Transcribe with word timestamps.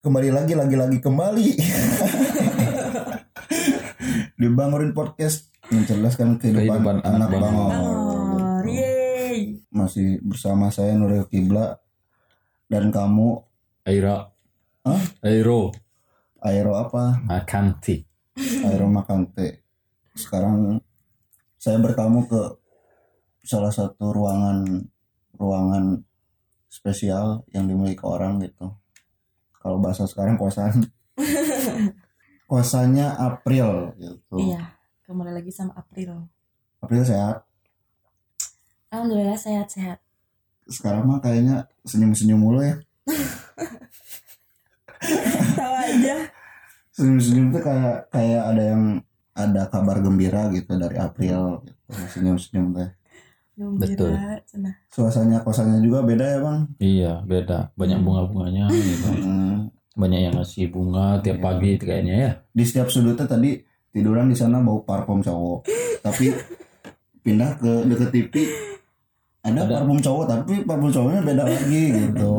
kembali 0.00 0.32
lagi 0.32 0.56
lagi 0.56 0.76
lagi 0.80 0.96
kembali 0.96 1.44
dibangunin 4.40 4.96
podcast 4.96 5.52
mencerdaskan 5.68 6.40
kehidupan, 6.40 6.80
Kehidupan 6.80 6.96
anak, 7.04 7.20
anak 7.20 7.28
bangor 7.36 7.72
Oh, 7.76 8.64
yeay. 8.64 9.60
masih 9.68 10.16
bersama 10.24 10.72
saya 10.72 10.96
Nuril 10.96 11.28
Kibla 11.28 11.76
dan 12.72 12.88
kamu 12.88 13.44
Airo. 13.84 14.32
Hah? 14.88 15.02
Airo. 15.20 15.68
Aero 16.40 16.72
apa 16.80 17.20
Akanti. 17.28 18.00
Aero 18.64 18.88
Makante 18.88 19.68
sekarang 20.16 20.80
saya 21.60 21.76
bertamu 21.76 22.24
ke 22.24 22.56
salah 23.44 23.68
satu 23.68 24.16
ruangan 24.16 24.64
ruangan 25.36 26.00
spesial 26.72 27.44
yang 27.52 27.68
dimiliki 27.68 28.00
orang 28.00 28.40
gitu 28.40 28.79
kalau 29.60 29.76
bahasa 29.76 30.04
sekarang 30.04 30.34
kosan 30.34 30.88
kosannya 32.50 33.06
April 33.14 33.94
gitu 33.94 34.36
Iya, 34.40 34.74
kembali 35.04 35.30
lagi 35.32 35.50
sama 35.50 35.70
April. 35.74 36.26
April 36.80 37.04
sehat 37.04 37.44
Alhamdulillah 38.88 39.36
sehat-sehat. 39.36 40.00
sekarang 40.66 41.02
mah 41.04 41.18
kayaknya 41.18 41.66
senyum-senyum 41.82 42.38
mulu 42.38 42.60
ya 42.60 42.78
Tahu 45.52 45.74
aja. 45.74 46.16
senyum-senyum 46.90 47.46
tuh 47.50 47.60
kayak 47.60 48.08
kayak 48.08 48.42
ada 48.44 48.62
yang 48.66 48.82
ada 49.32 49.62
kabar 49.66 49.98
gembira 49.98 50.50
gitu 50.50 50.74
dari 50.74 50.96
April 50.96 51.64
gitu. 51.64 51.80
senyum-senyum 52.10 52.66
teh 52.72 52.90
Betul. 53.60 54.16
Suasananya 54.88 55.44
kosannya 55.44 55.80
juga 55.80 56.00
beda 56.00 56.24
ya 56.24 56.38
bang 56.40 56.60
Iya, 56.78 57.12
beda. 57.22 57.68
Banyak 57.74 57.98
Hmm. 57.98 58.06
bunga-bunganya 58.06 58.64
gitu. 58.72 59.08
Banyak 59.92 60.20
yang 60.22 60.34
ngasih 60.34 60.68
bunga 60.68 61.18
tiap 61.18 61.36
Iya. 61.36 61.44
pagi 61.44 61.68
itu 61.72 61.84
kayaknya 61.84 62.14
ya. 62.16 62.30
di 62.48 62.62
setiap 62.62 62.88
sudutnya 62.88 63.24
tadi 63.24 63.58
tiduran 63.90 64.26
di 64.26 64.36
sana 64.36 64.58
bau 64.58 64.80
parfum 64.80 65.18
cowok 65.18 65.66
tapi 65.98 66.30
pindah 67.20 67.58
ke 67.58 67.72
deket 67.84 68.08
TV 68.10 68.34
ada, 69.40 69.60
Ada. 69.60 69.72
parfum 69.76 69.98
cowok 69.98 70.24
tapi 70.26 70.52
parfum 70.62 70.88
cowoknya 70.88 71.20
beda 71.20 71.42
lagi 71.42 71.82
gitu 71.92 72.34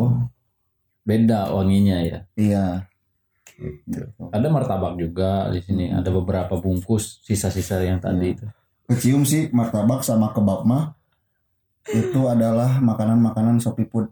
Beda 1.01 1.49
wanginya 1.49 1.97
ya. 1.99 2.19
iya 2.35 2.65
gitu. 3.57 4.01
Ada 4.31 4.47
martabak 4.47 4.97
juga 4.97 5.45
di 5.49 5.61
sini. 5.61 5.85
Hmm. 5.85 6.01
Ada 6.01 6.09
beberapa 6.09 6.57
bungkus 6.57 7.21
sisa-sisa 7.21 7.77
yang 7.79 7.97
tadi 7.97 8.31
Iya. 8.31 8.33
itu. 8.33 8.45
kecium 8.87 9.23
sih 9.23 9.47
martabak 9.49 10.01
sama 10.01 10.29
kebab 10.29 10.63
mah 10.63 10.93
itu 11.87 12.21
adalah 12.25 12.77
makanan-makanan 12.77 13.57
Shopee 13.57 13.87
Food 13.87 14.11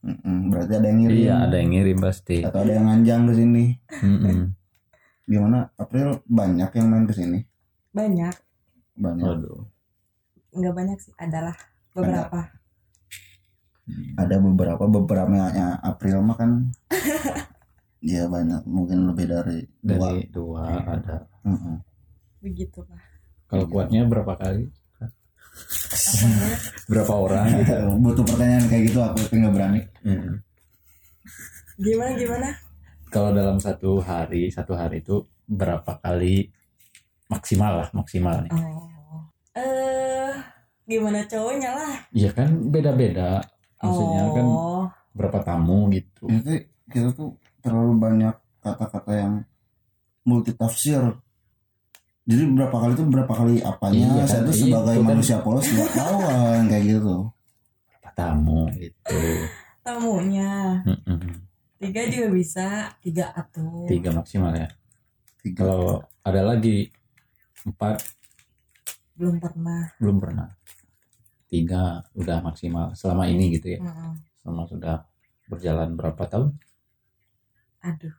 Mm-mm, 0.00 0.38
berarti 0.48 0.72
ada 0.78 0.86
yang 0.88 0.98
ngirim 1.04 1.18
Iya, 1.20 1.34
ada 1.44 1.56
yang 1.60 1.70
ngirim 1.70 1.98
pasti. 2.00 2.36
atau 2.40 2.60
ada 2.60 2.72
yang 2.72 2.86
nganjang 2.88 3.22
ke 3.28 3.32
sini 3.36 3.64
Mm-mm. 4.00 4.38
gimana 5.26 5.58
April 5.76 6.08
banyak 6.26 6.70
yang 6.72 6.86
main 6.88 7.04
ke 7.04 7.14
sini 7.14 7.38
Banyak, 7.90 8.34
banyak 8.94 9.26
Waduh. 9.26 9.62
nggak 10.50 10.74
banyak 10.74 10.98
sih, 10.98 11.14
adalah 11.18 11.54
beberapa. 11.90 12.50
ada 14.14 14.36
beberapa 14.38 14.84
beberapa 14.86 15.34
April 15.82 16.22
mah 16.22 16.36
kan 16.38 16.50
ya 18.00 18.30
banyak 18.30 18.62
mungkin 18.64 19.10
lebih 19.10 19.26
dari 19.26 19.58
dua 19.82 20.08
Dari 20.08 20.22
dua 20.30 20.62
ada. 20.80 21.26
Mm-mm. 21.42 21.76
Begitu 22.40 22.80
lah. 22.86 23.02
Kalau 23.46 23.66
kuatnya 23.66 24.06
berapa 24.06 24.38
kali? 24.38 24.70
Berapa 26.90 27.12
orang 27.14 27.46
gitu? 27.62 27.74
butuh 28.00 28.24
pertanyaan 28.26 28.66
kayak 28.66 28.82
gitu 28.90 28.98
aku 29.02 29.16
tapi 29.26 29.34
nggak 29.42 29.54
berani 29.54 29.80
Mm. 30.00 30.40
Gimana 31.80 32.12
gimana? 32.16 32.48
Kalau 33.12 33.36
dalam 33.36 33.60
satu 33.60 34.00
hari, 34.00 34.48
satu 34.48 34.72
hari 34.72 35.04
itu 35.04 35.24
berapa 35.44 35.96
kali 36.00 36.48
maksimal 37.28 37.84
lah, 37.84 37.88
maksimal 37.92 38.44
nih. 38.44 38.52
Oh. 38.52 39.24
Eh, 39.56 40.32
gimana 40.88 41.24
cowoknya 41.26 41.70
lah? 41.74 41.92
Iya 42.16 42.30
kan 42.32 42.48
beda-beda. 42.68 43.44
Maksudnya 43.80 44.24
kan 44.32 44.46
oh. 44.46 44.86
berapa 45.16 45.38
tamu 45.40 45.88
gitu. 45.92 46.28
itu 46.28 46.64
kita 46.88 47.12
tuh 47.12 47.36
terlalu 47.64 47.92
banyak 47.96 48.34
kata-kata 48.60 49.12
yang 49.16 49.34
multitafsir 50.24 51.00
jadi 52.30 52.42
berapa 52.48 52.76
kali 52.76 52.92
itu 52.94 53.04
berapa 53.04 53.32
kali 53.32 53.54
apanya 53.60 54.06
Iya 54.14 54.24
saya 54.24 54.40
kan, 54.40 54.46
tuh 54.46 54.54
itu 54.54 54.62
sebagai 54.64 54.96
kan. 54.96 55.06
manusia 55.10 55.36
polos 55.40 55.66
nggak 55.66 55.90
tahu 55.92 56.16
kan 56.22 56.62
kayak 56.64 56.84
gitu 56.88 57.16
Berapa 57.90 58.10
tamu 58.14 58.60
gitu. 58.76 59.20
Tamunya 59.80 60.50
tiga 61.76 62.02
juga 62.06 62.28
bisa, 62.30 62.66
tiga 63.00 63.32
atuh. 63.32 63.88
Tiga 63.88 64.12
maksimal 64.12 64.52
ya. 64.52 64.68
tiga 65.40 65.64
Kalau 65.64 65.82
ada 66.20 66.40
lagi 66.46 66.92
empat 67.62 67.96
Belum 69.16 69.36
pernah. 69.36 69.88
belum 69.96 70.16
pernah. 70.16 70.48
Tiga 71.46 71.82
udah 72.14 72.38
maksimal 72.40 72.92
selama 72.94 73.26
ini 73.26 73.50
gitu 73.52 73.74
ya. 73.74 73.80
Selama 74.38 74.64
sudah 74.64 74.96
berjalan 75.44 75.92
berapa 75.92 76.22
tahun? 76.22 76.54
Aduh, 77.80 78.14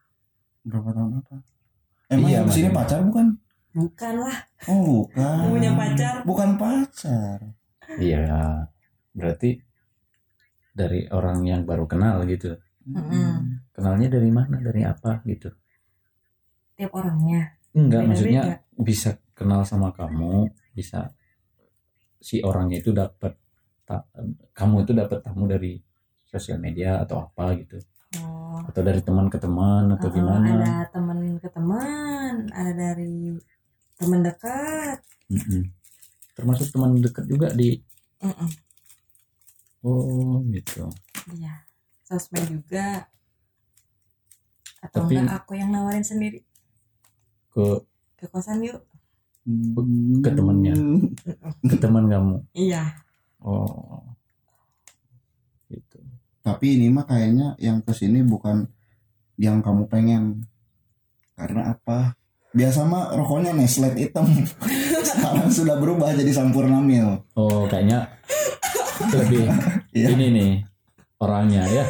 berapa 0.61 0.89
tahun 0.91 1.21
apa 1.21 1.35
emang 2.09 2.27
Iya, 2.27 2.35
yang 2.35 2.45
ke 2.45 2.51
sini 2.51 2.67
makanya. 2.67 2.77
pacar 2.81 2.99
bukan 3.03 3.27
bukan 3.71 4.13
lah. 4.19 4.37
oh 4.67 5.07
bukan 5.07 5.37
Punya 5.47 5.71
pacar. 5.73 6.15
bukan 6.23 6.49
pacar 6.55 7.37
Iya. 7.91 8.67
Berarti 9.11 9.59
dari 10.71 11.03
orang 11.07 11.43
yang 11.43 11.61
baru 11.63 11.83
kenal 11.83 12.23
gitu. 12.23 12.55
Mm-mm. 12.87 13.67
Kenalnya 13.71 14.07
dari 14.07 14.31
mana? 14.31 14.55
Dari 14.57 14.81
apa 14.81 15.19
gitu? 15.23 15.51
Tiap 16.73 16.91
orangnya. 16.91 17.59
Enggak, 17.71 18.03
Beda-beda. 18.03 18.11
maksudnya 18.15 18.43
bisa 18.73 19.09
kenal 19.31 19.61
sama 19.63 19.91
kamu, 19.91 20.47
bisa 20.71 21.11
si 22.17 22.39
orangnya 22.39 22.79
itu 22.79 22.91
dapat 22.91 23.35
ta- 23.83 24.07
kamu 24.51 24.83
itu 24.83 24.91
dapat 24.93 25.19
tamu 25.19 25.45
dari 25.45 25.75
sosial 26.23 26.57
media 26.57 26.99
atau 26.99 27.19
apa 27.21 27.55
gitu, 27.55 27.75
Oh. 28.19 28.59
atau 28.63 28.81
dari 28.81 28.99
teman 28.99 29.27
ke 29.27 29.35
teman 29.35 29.87
atau 29.89 30.07
Oh, 30.07 30.13
gimana? 30.13 30.47
Ada 30.63 30.91
teman 30.91 31.19
ke 31.37 31.47
teman, 31.47 32.33
ada 32.49 32.71
dari 32.71 33.35
teman 34.01 34.25
dekat. 34.25 34.97
Mm-mm. 35.29 35.69
Termasuk 36.33 36.73
teman 36.73 36.97
dekat 36.97 37.29
juga 37.29 37.53
di 37.53 37.77
Mm-mm. 38.19 38.49
oh 39.81 40.41
gitu. 40.49 40.89
Iya, 41.31 41.61
sosmed 42.03 42.49
juga. 42.49 43.05
Atau 44.81 45.05
Tapi- 45.05 45.21
enggak 45.21 45.37
aku 45.37 45.53
yang 45.53 45.69
nawarin 45.69 46.01
sendiri 46.01 46.41
Ke 47.49 47.85
ke 48.17 48.25
kosan 48.25 48.65
yuk. 48.65 48.81
ke 50.21 50.29
temennya. 50.31 50.73
ke 51.61 51.75
teman 51.77 52.05
kamu. 52.05 52.41
Iya. 52.53 52.93
Oh. 53.37 54.01
Gitu. 55.65 55.97
tapi 56.41 56.75
ini 56.75 56.89
mah 56.89 57.05
kayaknya 57.05 57.55
yang 57.55 57.79
ke 57.79 57.93
sini 57.93 58.19
bukan 58.21 58.67
yang 59.39 59.61
kamu 59.61 59.87
pengen 59.87 60.43
karena 61.33 61.71
apa 61.71 62.17
biasa 62.51 62.83
mah 62.83 63.11
rokoknya 63.11 63.51
Nestle 63.51 63.89
hitam 63.93 64.27
sekarang 65.07 65.47
sudah 65.47 65.75
berubah 65.75 66.11
jadi 66.11 66.31
Sampurna 66.31 66.77
Mil 66.77 67.23
Oh, 67.33 67.63
kayaknya 67.65 68.11
lebih 69.09 69.47
Iya. 69.93 70.07
ini 70.09 70.25
nih 70.29 70.51
orangnya 71.17 71.63
ya, 71.65 71.83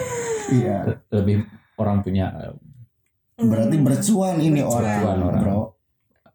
iya 0.50 0.78
lebih 1.10 1.46
orang 1.76 2.02
punya 2.02 2.30
eh, 2.36 2.54
berarti 3.38 3.76
Hmm, 3.76 3.86
bercuan 3.86 4.38
ini 4.38 4.60
Bercuan 4.60 4.86
orang 5.18 5.22
orang. 5.24 5.42
bro 5.42 5.62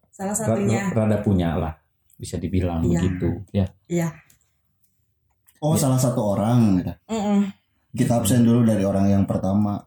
salah 0.09 0.33
satunya. 0.33 0.89
rada 0.89 1.17
punya 1.19 1.55
lah, 1.55 1.73
bisa 2.13 2.35
dibilang 2.35 2.81
Iya. 2.81 2.89
begitu 2.89 3.29
ya. 3.51 3.65
Iya. 3.85 4.07
oh 5.59 5.71
Ya. 5.71 5.79
salah 5.79 5.97
satu 5.97 6.35
orang 6.35 6.83
Mm-mm. 7.05 7.47
kita 7.91 8.17
absen 8.17 8.41
dulu 8.41 8.63
dari 8.63 8.83
orang 8.83 9.07
yang 9.09 9.23
pertama 9.23 9.86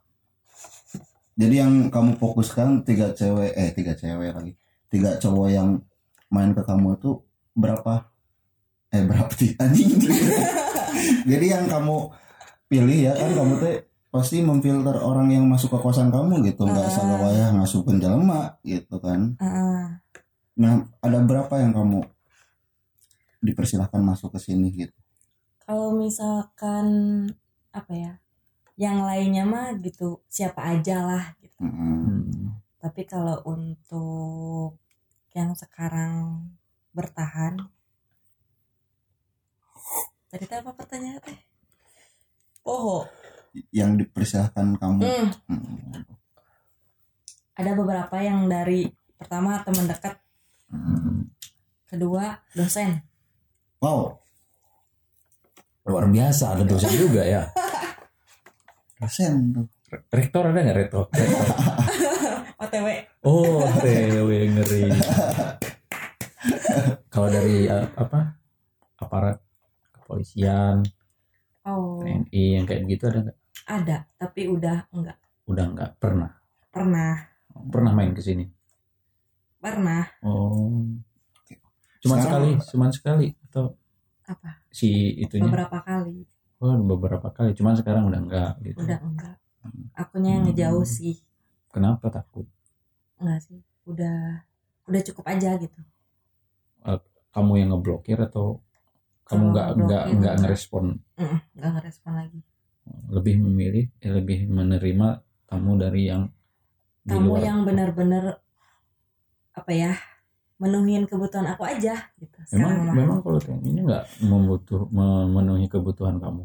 jadi 1.41 1.65
yang 1.65 1.89
kamu 1.89 2.21
fokuskan 2.21 2.85
tiga 2.85 3.17
cewek 3.17 3.57
eh 3.57 3.73
tiga 3.73 3.97
cewek 3.97 4.37
lagi. 4.37 4.53
Tiga 4.87 5.17
cowok 5.17 5.49
yang 5.49 5.81
main 6.29 6.53
ke 6.53 6.61
kamu 6.61 7.01
itu 7.01 7.25
berapa? 7.57 8.13
Eh 8.93 9.01
berapa 9.03 9.33
sih? 9.33 9.57
Anjing. 9.63 9.97
Jadi 11.25 11.47
yang 11.49 11.65
kamu 11.65 12.13
pilih 12.69 12.99
ya 13.01 13.17
kan 13.17 13.33
kamu 13.33 13.53
tuh 13.57 13.73
pasti 14.11 14.43
memfilter 14.43 14.99
orang 14.99 15.31
yang 15.31 15.47
masuk 15.47 15.73
ke 15.73 15.79
kosan 15.81 16.13
kamu 16.13 16.45
gitu. 16.45 16.67
Nggak 16.67 16.87
Ah. 16.87 16.93
salah 16.93 17.19
wayah 17.19 17.49
ngasukin 17.57 17.97
jelema 17.99 18.61
gitu 18.61 19.01
kan. 19.01 19.35
Heeh. 19.41 19.83
nah 20.61 20.77
ada 21.01 21.25
berapa 21.25 21.57
yang 21.57 21.73
kamu 21.73 22.05
dipersilahkan 23.41 24.03
masuk 24.05 24.37
ke 24.37 24.41
sini 24.43 24.69
gitu? 24.77 24.93
Kalau 25.65 25.95
misalkan 25.97 26.87
apa 27.71 27.93
ya, 27.95 28.13
yang 28.81 29.05
lainnya 29.05 29.45
mah 29.45 29.77
gitu 29.77 30.25
siapa 30.25 30.65
aja 30.65 31.05
lah 31.05 31.25
gitu. 31.45 31.61
Hmm. 31.61 32.57
Tapi 32.81 33.05
kalau 33.05 33.45
untuk 33.45 34.81
yang 35.37 35.53
sekarang 35.53 36.49
bertahan, 36.97 37.61
tadi 40.33 40.49
apa 40.49 40.73
pertanyaan 40.73 41.21
teh? 41.21 41.39
Poho. 42.61 43.05
yang 43.75 43.99
dipersilahkan 43.99 44.79
kamu 44.79 45.03
Hmm, 45.03 45.27
Hmm. 45.51 46.07
ada 47.53 47.75
beberapa 47.75 48.15
yang 48.23 48.47
dari 48.47 48.87
pertama 49.19 49.59
teman 49.67 49.91
dekat 49.91 50.15
Hmm. 50.71 51.27
kedua 51.91 52.39
dosen 52.55 53.03
wow 53.83 54.15
luar 55.83 56.07
biasa 56.07 56.55
ada 56.55 56.63
dosen 56.63 56.95
juga 56.95 57.27
ya 57.27 57.51
dosen 59.01 59.57
tuh. 59.57 59.67
Rektor 60.13 60.53
ada 60.53 60.61
nggak 60.61 60.77
rektor? 60.77 61.05
Rektor. 61.17 61.47
OTW 62.61 62.87
oh 63.25 63.65
TW 63.81 64.29
ngeri. 64.53 64.85
Kalau 67.09 67.29
dari 67.33 67.65
apa? 67.73 68.37
Aparat 69.01 69.41
kepolisian 69.97 70.85
oh. 71.65 72.05
TNI 72.05 72.61
yang 72.61 72.65
kayak 72.69 72.85
gitu 72.85 73.09
ada 73.09 73.19
nggak? 73.25 73.39
Ada 73.65 73.97
tapi 74.21 74.41
udah 74.53 74.85
enggak 74.93 75.17
udah 75.49 75.65
nggak? 75.73 75.91
Pernah? 75.97 76.31
Pernah. 76.69 77.15
Pernah 77.73 77.93
main 77.97 78.13
ke 78.13 78.21
sini? 78.21 78.45
Pernah. 79.59 80.05
Oh. 80.23 80.85
Cuman 82.01 82.17
Sekarang- 82.21 82.25
sekali 82.57 82.69
cuman 82.73 82.91
sekali 82.93 83.27
atau 83.49 83.65
apa? 84.29 84.63
si 84.71 85.17
itunya? 85.19 85.49
Beberapa 85.49 85.81
kali 85.83 86.25
oh 86.61 86.77
beberapa 86.85 87.33
kali 87.33 87.57
cuman 87.57 87.75
sekarang 87.77 88.07
udah 88.07 88.21
enggak 88.21 88.53
gitu. 88.65 88.85
Udah 88.85 89.01
enggak. 89.01 89.37
Akunya 89.97 90.41
yang 90.41 90.45
ngejauh 90.49 90.85
sih. 90.85 91.21
Kenapa 91.73 92.13
takut? 92.13 92.45
Enggak 93.17 93.41
sih 93.49 93.61
udah 93.89 94.45
udah 94.87 95.01
cukup 95.11 95.25
aja 95.29 95.57
gitu. 95.57 95.81
Kamu 97.31 97.53
yang 97.63 97.71
ngeblokir 97.73 98.19
atau 98.19 98.59
kamu 99.31 99.55
nggak 99.55 99.67
nggak 99.67 99.71
ngeblokir, 99.79 99.95
nggak 99.95 100.11
enggak. 100.11 100.35
ngerespon 100.43 100.85
nggak 101.55 101.71
ngerespon 101.79 102.13
lagi. 102.19 102.41
Lebih 103.07 103.35
memilih 103.39 103.87
eh, 104.03 104.13
lebih 104.13 104.51
menerima 104.51 105.09
tamu 105.47 105.79
dari 105.79 106.11
yang 106.11 106.27
di 107.07 107.15
kamu 107.15 107.27
luar. 107.31 107.41
yang 107.41 107.59
benar-benar 107.63 108.25
apa 109.55 109.71
ya 109.71 109.93
menuhin 110.61 111.09
kebutuhan 111.09 111.49
aku 111.57 111.65
aja 111.65 111.97
gitu. 112.21 112.37
Memang 112.53 112.71
sekarang 112.85 112.97
memang 113.01 113.19
kalau 113.25 113.39
TNI 113.41 113.65
ini 113.65 113.81
nggak 113.89 114.05
membutuh 114.29 114.85
memenuhi 114.93 115.67
kebutuhan 115.73 116.21
kamu? 116.21 116.45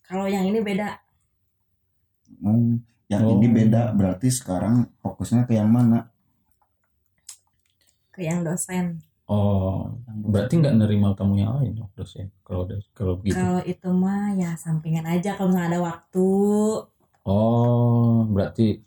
Kalau 0.00 0.26
yang 0.26 0.48
ini 0.48 0.64
beda. 0.64 0.96
Hmm, 2.40 2.80
yang 3.12 3.22
Oh. 3.28 3.36
ini 3.36 3.46
beda 3.52 3.92
berarti 3.92 4.32
sekarang 4.32 4.88
fokusnya 5.04 5.44
ke 5.44 5.60
yang 5.60 5.68
mana? 5.68 6.08
Ke 8.10 8.24
yang 8.24 8.40
dosen. 8.40 9.04
Oh 9.30 9.94
berarti 10.10 10.58
nggak 10.58 10.74
nerima 10.74 11.14
tamu 11.14 11.38
yang 11.38 11.54
lain 11.60 11.76
dong 11.78 11.92
dosen? 11.94 12.32
Kalau 12.42 12.66
kalau 12.96 13.20
gitu. 13.22 13.36
Kalau 13.36 13.60
itu 13.62 13.88
mah 13.92 14.34
ya 14.34 14.56
sampingan 14.56 15.06
aja 15.06 15.36
kalau 15.38 15.52
misalnya 15.54 15.76
ada 15.76 15.80
waktu. 15.84 16.28
Oh 17.28 18.24
berarti 18.26 18.82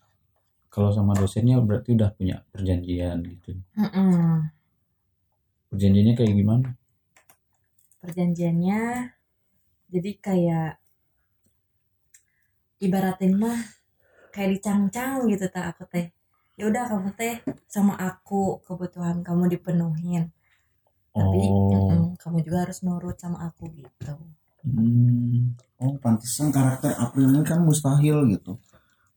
kalau 0.74 0.90
sama 0.90 1.14
dosennya 1.14 1.62
berarti 1.62 1.94
udah 1.94 2.10
punya 2.18 2.42
perjanjian 2.50 3.22
gitu. 3.24 3.54
Mm-mm. 3.78 4.50
Perjanjiannya 5.74 6.14
kayak 6.14 6.34
gimana? 6.38 6.70
Perjanjiannya 8.06 8.81
jadi 9.90 10.12
kayak 10.22 10.72
ibaratin 12.78 13.34
mah 13.42 13.58
kayak 14.30 14.60
dicang-cang 14.60 15.25
gitu 15.30 15.50
tak 15.50 15.74
aku 15.74 15.90
teh 15.90 16.14
ya 16.54 16.70
udah 16.70 16.86
kamu 16.86 17.10
teh 17.18 17.42
sama 17.66 17.98
aku 17.98 18.62
kebutuhan 18.62 19.25
kamu 19.25 19.58
dipenuhin. 19.58 20.30
Tapi 21.14 21.40
oh. 21.50 21.70
mm-mm, 21.74 22.18
kamu 22.22 22.38
juga 22.46 22.70
harus 22.70 22.86
nurut 22.86 23.18
sama 23.18 23.50
aku 23.50 23.70
gitu. 23.74 24.14
Hmm. 24.64 25.60
oh 25.84 26.00
pantesan 26.00 26.48
karakter 26.48 26.96
April 26.96 27.34
ini 27.34 27.42
kan 27.44 27.66
mustahil 27.66 28.24
gitu. 28.31 28.62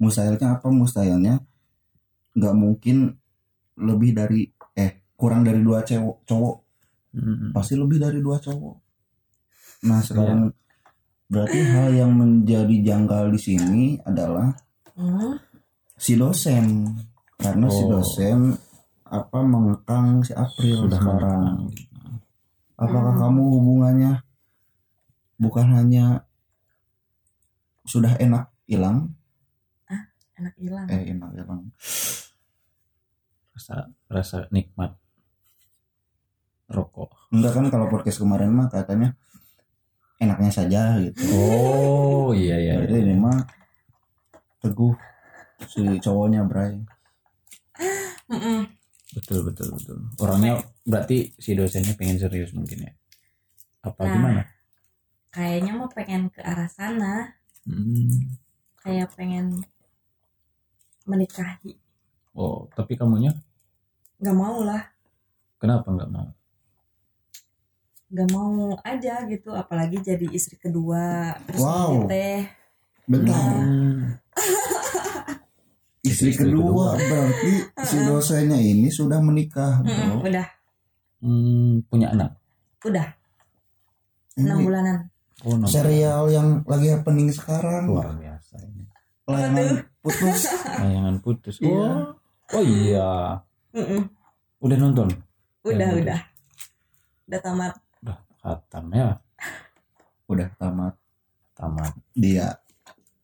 Mustahilnya 0.01 0.59
apa? 0.59 0.69
Mustahilnya 0.73 1.39
nggak 2.37 2.55
mungkin 2.57 3.17
lebih 3.77 4.17
dari 4.17 4.51
eh 4.77 5.06
kurang 5.17 5.43
dari 5.43 5.61
dua 5.61 5.81
cewek 5.83 6.23
cowok. 6.25 6.57
Hmm. 7.11 7.49
pasti 7.51 7.73
lebih 7.73 7.97
dari 7.97 8.21
dua 8.21 8.37
cowok. 8.37 8.77
Nah 9.89 10.05
sekarang 10.05 10.53
berarti 11.27 11.59
hal 11.65 11.89
yang 11.91 12.13
menjadi 12.13 12.77
janggal 12.85 13.33
di 13.33 13.41
sini 13.41 13.83
adalah 14.05 14.53
Hmm, 14.93 15.41
si 15.93 16.13
dosen. 16.15 16.93
Karena 17.37 17.69
si 17.69 17.83
Oh. 17.83 17.97
dosen 17.97 18.53
apa 19.03 19.39
mengekang 19.41 20.21
si 20.21 20.33
April 20.33 20.85
sudah 20.85 21.01
sekarang. 21.01 21.41
mengekang. 21.65 22.21
apakah 22.77 23.13
Hmm. 23.13 23.21
kamu 23.23 23.43
hubungannya 23.51 24.13
bukan 25.37 25.67
hanya 25.73 26.29
sudah 27.83 28.13
enak 28.17 28.53
hilang? 28.65 29.17
Enak 30.37 30.53
hilang? 30.61 30.85
Eh 30.87 31.13
enak 31.13 31.33
hilang. 31.33 31.73
Rasa 33.53 33.89
rasa 34.07 34.39
nikmat 34.51 34.93
rokok. 36.67 37.11
Enggak 37.31 37.53
kan 37.55 37.67
kalau 37.71 37.87
podcast 37.87 38.19
kemarin 38.19 38.51
mah 38.51 38.67
katanya 38.67 39.15
enaknya 40.19 40.51
saja 40.51 40.99
gitu. 41.03 41.23
Oh 41.37 42.31
iya 42.35 42.57
iya, 42.59 42.75
jadi 42.83 42.95
iya. 42.99 43.05
ini 43.07 43.15
mah 43.21 43.39
teguh 44.65 44.95
si 45.71 45.83
cowoknya 46.03 46.43
Bray. 46.49 46.81
Betul 49.15 49.47
betul 49.47 49.69
betul. 49.79 49.99
Orangnya 50.19 50.59
berarti 50.83 51.31
si 51.39 51.55
dosennya 51.55 51.95
pengen 51.95 52.19
serius 52.19 52.51
mungkin 52.53 52.91
ya? 52.91 52.93
Apa 53.87 54.03
Nah. 54.05 54.13
gimana? 54.13 54.43
kayaknya 55.37 55.77
mau 55.77 55.85
pengen 55.93 56.33
ke 56.33 56.41
arah 56.41 56.65
sana. 56.65 57.37
Hmm. 57.67 58.39
kayak 58.81 59.11
pengen 59.19 59.59
menikahi. 61.05 61.75
Oh 62.33 62.71
tapi 62.73 62.95
kamunya? 62.95 63.35
Nggak 64.23 64.37
mau 64.39 64.63
lah. 64.63 64.87
Kenapa 65.59 65.91
nggak 65.93 66.11
mau 66.15 66.36
nggak 68.07 68.29
mau 68.31 68.71
aja 68.81 69.27
gitu 69.27 69.51
apalagi 69.51 69.99
jadi 69.99 70.27
istri 70.31 70.55
kedua 70.57 71.35
terus 71.43 71.59
Wow. 71.61 72.07
teh. 72.07 72.47
Bentar 73.07 73.35
Hmm. 73.35 74.15
istri, 76.07 76.31
Istri 76.31 76.51
kedua, 76.51 76.95
kedua. 76.95 77.09
berarti 77.11 77.53
si 77.83 77.97
dosennya 78.01 78.59
ini 78.59 78.89
sudah 78.89 79.19
menikah 79.19 79.83
bro. 79.83 80.23
udah. 80.23 80.47
Hmm, 81.19 81.83
punya 81.87 82.15
anak? 82.15 82.39
Udah. 82.83 83.07
Enam 84.37 84.63
bulanan. 84.63 85.11
Oh 85.43 85.57
serial 85.67 86.31
yang 86.31 86.63
lagi 86.65 86.91
happening 86.91 87.29
sekarang. 87.31 87.91
Luar 87.91 88.15
biasa 88.15 88.55
ini. 88.63 88.85
Layanan 89.27 89.83
putus. 89.99 90.41
Layangan 90.83 91.17
putus. 91.19 91.57
Iya. 91.59 91.75
oh. 91.75 91.99
Oh 92.55 92.63
iya. 92.63 93.11
Mm-mm. 93.75 94.03
udah 94.63 94.77
nonton? 94.79 95.09
Udah. 95.67 95.91
udah. 95.93 96.21
Udah 97.27 97.41
tamat 97.43 97.75
udah 98.47 98.63
khatam 98.63 98.87
ya 98.95 99.11
udah 100.31 100.49
tamat. 100.55 100.95
Tamat. 101.57 101.93
Dia 102.15 102.55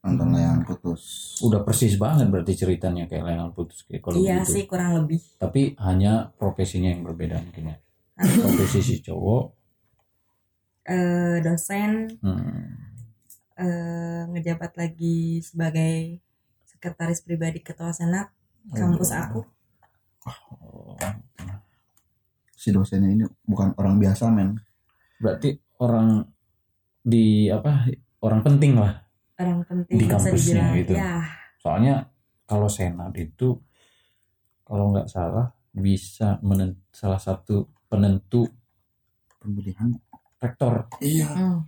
nonton 0.03 0.27
Hmm. 0.31 0.35
layanan 0.35 0.63
putus. 0.67 1.03
Udah 1.47 1.63
persis 1.63 1.95
banget 1.95 2.27
berarti 2.27 2.59
ceritanya 2.59 3.07
kayak 3.07 3.23
layangan 3.23 3.55
putus 3.55 3.87
kayak 3.87 4.03
kalau 4.03 4.19
iya 4.19 4.43
gitu. 4.43 4.59
sih 4.59 4.65
kurang 4.67 4.99
lebih. 4.99 5.23
Tapi 5.39 5.79
hanya 5.79 6.35
profesinya 6.35 6.91
yang 6.91 7.07
berbeda 7.07 7.39
mungkin 7.39 7.71
ya. 7.71 7.77
Profesi 8.19 8.83
si 8.83 8.97
cowok. 8.99 9.45
Eh, 10.91 11.39
dosen. 11.39 12.19
Hmm, 12.19 12.67
eh, 13.63 14.23
ngejabat 14.27 14.75
lagi 14.75 15.39
sebagai 15.39 16.19
sekretaris 16.67 17.23
pribadi 17.23 17.63
ketua 17.63 17.95
senat 17.95 18.27
kampus 18.75 19.15
aku. 19.15 19.47
Oh, 20.27 20.99
si 22.55 22.75
dosennya 22.75 23.11
ini 23.11 23.25
bukan 23.47 23.75
orang 23.79 23.99
biasa 24.03 24.31
men 24.31 24.59
berarti 25.23 25.55
orang 25.79 26.27
di 26.99 27.47
apa 27.47 27.87
orang 28.21 28.43
penting 28.43 28.75
lah. 28.75 28.99
Orang 29.39 29.63
penting 29.65 29.99
Di 29.99 30.07
kampusnya 30.07 30.75
dibilang. 30.75 30.79
gitu. 30.83 30.93
ya. 30.99 31.23
Soalnya 31.59 31.95
kalau 32.45 32.67
senat 32.67 33.15
itu 33.15 33.55
kalau 34.63 34.91
nggak 34.91 35.07
salah 35.07 35.51
bisa 35.71 36.43
menen- 36.43 36.83
salah 36.91 37.19
satu 37.19 37.71
penentu 37.87 38.45
pemilihan. 39.39 39.95
rektor. 40.43 40.91
Iya. 40.99 41.31
Hmm. 41.31 41.63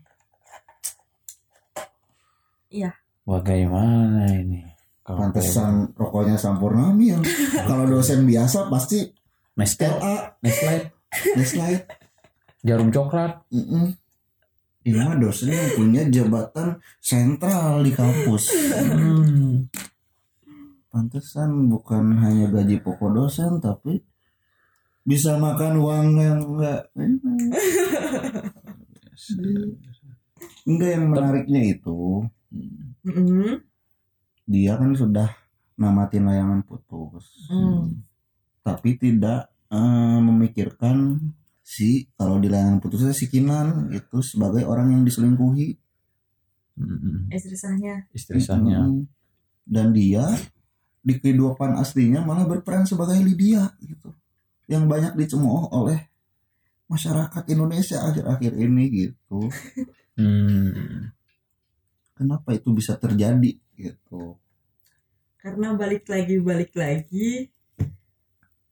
bagaimana 3.22 4.26
ini? 4.34 4.66
Kalau 5.06 5.30
pantesan 5.30 5.94
rokoknya 5.94 6.34
sampurna 6.34 6.90
mil. 6.90 7.22
Kalau 7.70 7.86
dosen 7.86 8.26
biasa 8.26 8.66
pasti 8.66 9.04
Nestle 9.54 9.86
LA 9.94 10.14
Nestle 10.42 10.90
Nestle 11.38 11.76
jarum 12.64 12.88
coklat 12.90 13.44
Mm-mm. 13.52 13.92
Ini 14.84 15.00
mah 15.00 15.16
dosen 15.16 15.48
yang 15.48 15.72
punya 15.72 16.02
jabatan 16.12 16.76
sentral 17.00 17.80
di 17.80 17.88
kampus. 17.88 18.52
hmm. 18.52 19.64
Pantesan 20.92 21.72
bukan 21.72 22.20
hanya 22.20 22.52
gaji 22.52 22.84
pokok 22.84 23.10
dosen 23.16 23.64
tapi 23.64 24.04
bisa 25.04 25.36
makan 25.36 25.80
uang 25.80 26.06
yang 26.16 26.40
enggak 26.40 26.80
enggak 30.68 30.90
yang 30.96 31.06
menariknya 31.10 31.62
itu 31.76 32.24
Hmm. 33.04 33.60
Dia 34.46 34.78
kan 34.78 34.94
sudah 34.94 35.26
namatin 35.74 36.24
layangan 36.24 36.62
putus 36.62 37.50
Hmm. 37.50 38.00
tapi 38.62 38.94
tidak 38.94 39.50
eh, 39.68 40.18
memikirkan 40.22 41.18
si 41.64 42.04
kalau 42.14 42.36
di 42.36 42.52
layangan 42.52 42.76
putusnya 42.78 43.16
si 43.16 43.26
Kinan 43.26 43.88
itu 43.90 44.20
sebagai 44.20 44.68
orang 44.68 44.92
yang 44.92 45.02
diselingkuhi 45.02 45.80
Hmm. 46.74 47.30
Istri 47.30 47.54
sahnya. 47.54 48.02
Istri 48.10 48.42
sahnya. 48.42 48.82
Mm. 48.82 49.06
dan 49.62 49.94
dia 49.94 50.26
di 51.00 51.14
kehidupan 51.16 51.78
aslinya 51.78 52.18
malah 52.20 52.44
berperan 52.44 52.82
sebagai 52.82 53.14
Lydia 53.16 53.70
gitu 53.78 54.10
yang 54.66 54.90
banyak 54.90 55.14
dicemooh 55.14 55.70
oleh 55.70 56.02
masyarakat 56.84 57.46
Indonesia 57.48 58.02
akhir-akhir 58.02 58.52
ini 58.58 58.84
gitu 58.90 59.46
Hmm. 60.18 61.14
kenapa 62.12 62.58
itu 62.58 62.74
bisa 62.74 62.98
terjadi 62.98 63.54
gitu 63.74 64.34
Karena 65.38 65.76
balik 65.76 66.08
lagi 66.08 66.40
balik 66.40 66.72
lagi. 66.74 67.52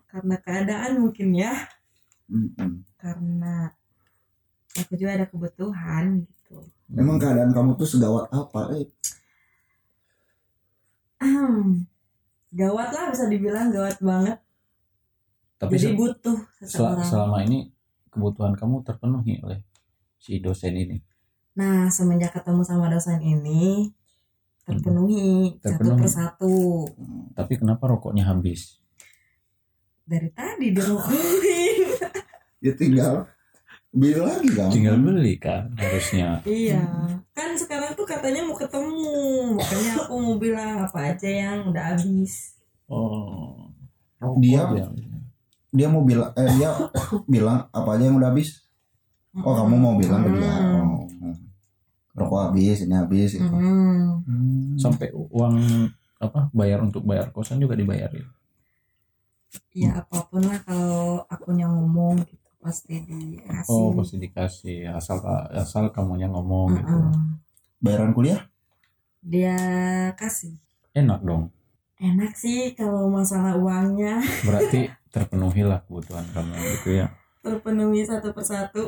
Karena 0.08 0.40
keadaan 0.40 1.04
mungkin 1.04 1.36
ya. 1.36 1.52
Mm-mm. 2.26 2.84
Karena 2.94 3.70
aku 4.72 4.92
juga 4.94 5.12
ada 5.14 5.26
kebutuhan 5.26 6.22
gitu. 6.22 6.58
emang 6.92 7.16
keadaan 7.16 7.50
kamu 7.50 7.74
tuh 7.74 7.88
segawat 7.88 8.28
apa 8.28 8.60
eh 8.74 8.88
Ahem. 11.18 11.86
Gawat 12.52 12.88
lah 12.90 13.04
bisa 13.08 13.24
dibilang 13.26 13.70
gawat 13.70 13.96
banget. 13.98 14.38
Tapi 15.56 15.72
Jadi 15.72 15.86
se- 15.86 15.96
butuh 15.96 16.38
sel- 16.58 16.68
seseorang. 16.68 17.06
selama 17.06 17.36
ini 17.40 17.70
kebutuhan 18.08 18.52
kamu 18.52 18.82
terpenuhi 18.82 19.38
oleh 19.40 19.62
si 20.16 20.36
dosen 20.36 20.74
ini. 20.74 20.98
Nah, 21.54 21.86
semenjak 21.88 22.34
ketemu 22.34 22.60
sama 22.62 22.88
dosen 22.88 23.20
ini 23.20 23.88
terpenuhi, 24.62 25.54
satu 25.54 25.64
Terpenuhi. 25.64 26.00
persatu. 26.00 26.56
Tapi 27.32 27.52
kenapa 27.56 27.84
rokoknya 27.86 28.26
habis? 28.26 28.82
Dari 30.02 30.28
tadi 30.28 30.66
dirokokin. 30.70 31.71
Ya 32.62 32.72
tinggal 32.72 33.26
beli 33.90 34.16
lagi 34.16 34.48
kan 34.48 34.70
Tinggal 34.70 34.96
beli 34.96 35.34
kan 35.36 35.68
harusnya. 35.74 36.40
iya. 36.46 36.80
Kan 37.30 37.52
sekarang 37.54 37.92
tuh 37.92 38.04
katanya 38.04 38.40
mau 38.40 38.54
ketemu. 38.54 39.04
Makanya 39.56 39.92
aku 40.00 40.14
mau 40.16 40.36
bilang 40.36 40.80
apa 40.80 41.12
aja 41.12 41.28
yang 41.28 41.68
udah 41.68 41.92
habis. 41.92 42.56
Oh. 42.86 43.68
Dia- 44.38 44.64
Rokok 44.64 44.96
dia 45.72 45.88
mau 45.88 46.04
bilang 46.04 46.28
eh 46.34 46.48
dia 46.54 46.68
bilang 47.32 47.64
apa 47.68 47.88
aja 47.90 48.04
yang 48.04 48.20
udah 48.20 48.28
habis 48.28 48.60
oh 49.34 49.56
kamu 49.56 49.72
mau 49.72 49.96
bilang 49.96 50.20
ke 50.20 50.36
dia 50.36 50.52
oh, 50.68 51.08
hmm. 51.08 51.32
rokok 52.12 52.40
habis 52.44 52.84
ini 52.84 52.92
habis 52.92 53.32
itu 53.32 53.48
Mm. 53.48 54.20
Hmm. 54.20 54.76
sampai 54.76 55.08
uang 55.16 55.56
apa 56.20 56.52
bayar 56.52 56.84
untuk 56.84 57.02
bayar 57.02 57.32
kosan 57.32 57.56
juga 57.56 57.72
dibayarin. 57.72 58.28
Ya 59.72 60.04
apa 60.04 60.28
pun 60.28 60.44
lah 60.44 60.60
kalau 60.60 61.24
akunya 61.26 61.64
ngomong 61.66 62.20
gitu 62.20 62.41
pasti 62.62 62.94
dikasih. 63.08 63.68
Oh 63.72 63.88
pasti 63.98 64.16
dikasih 64.24 64.78
asal 64.98 65.18
asal 65.62 65.84
kamunya 65.94 66.26
ngomong 66.32 66.68
gitu. 66.78 66.96
Mm-mm. 66.96 67.12
bayaran 67.84 68.12
kuliah 68.16 68.40
Dia 69.32 69.56
kasih. 70.20 70.54
Enak 71.00 71.20
dong. 71.28 71.52
Enak 72.08 72.32
sih 72.42 72.60
kalau 72.78 73.04
masalah 73.16 73.54
uangnya 73.64 74.14
Berarti 74.46 74.80
terpenuhi 75.14 75.62
lah 75.70 75.80
kebutuhan 75.86 76.26
kamu 76.34 76.54
gitu 76.76 76.90
ya. 77.00 77.06
terpenuhi 77.44 78.02
satu 78.08 78.28
persatu. 78.36 78.82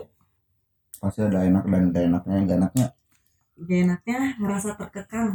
pasti 1.01 1.21
ada 1.29 1.39
enak 1.49 1.65
dan 1.71 1.83
gak 1.95 2.05
enaknya 2.11 2.37
gak 2.49 2.59
enaknya 2.61 2.87
Gak 3.69 3.79
enaknya 3.85 4.19
ngerasa 4.41 4.71
terkekang. 4.81 5.31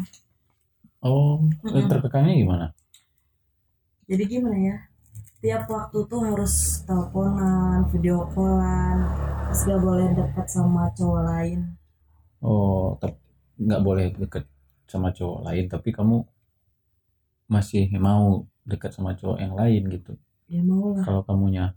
Oh, 1.08 1.40
Mm-mm. 1.64 1.88
terkekangnya 1.92 2.34
gimana? 2.42 2.66
Jadi 4.10 4.24
gimana 4.32 4.58
ya? 4.68 4.76
Tiap 5.40 5.72
waktu 5.72 6.00
tuh 6.12 6.20
harus 6.20 6.84
teleponan, 6.84 7.88
video 7.96 8.28
callan, 8.36 9.08
terus 9.48 9.62
gak 9.72 9.80
boleh 9.80 10.08
dekat 10.12 10.48
sama 10.52 10.92
cowok 10.92 11.22
lain. 11.24 11.60
Oh, 12.44 13.00
nggak 13.56 13.82
boleh 13.84 14.12
deket 14.20 14.44
sama 14.88 15.16
cowok 15.16 15.40
lain, 15.48 15.72
tapi 15.72 15.96
kamu 15.96 16.28
masih 17.48 17.88
mau 18.04 18.44
dekat 18.68 18.92
sama 18.92 19.16
cowok 19.16 19.38
yang 19.40 19.56
lain 19.56 19.82
gitu. 19.96 20.14
Ya 20.52 20.60
mau 20.60 20.92
lah. 20.92 21.08
Kalau 21.08 21.22
kamunya 21.24 21.72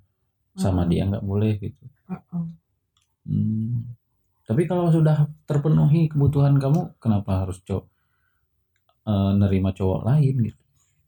sama 0.59 0.83
Mm-mm. 0.83 0.91
dia 0.91 1.03
nggak 1.07 1.23
boleh 1.23 1.53
gitu. 1.63 1.85
Mm-mm. 2.11 2.45
Hmm. 3.23 3.95
Tapi 4.43 4.67
kalau 4.67 4.91
sudah 4.91 5.31
terpenuhi 5.47 6.11
kebutuhan 6.11 6.59
kamu, 6.59 6.99
kenapa 6.99 7.47
harus 7.47 7.63
cowok 7.63 7.87
eh, 9.07 9.33
nerima 9.39 9.71
cowok 9.71 10.01
lain 10.03 10.35
gitu? 10.51 10.63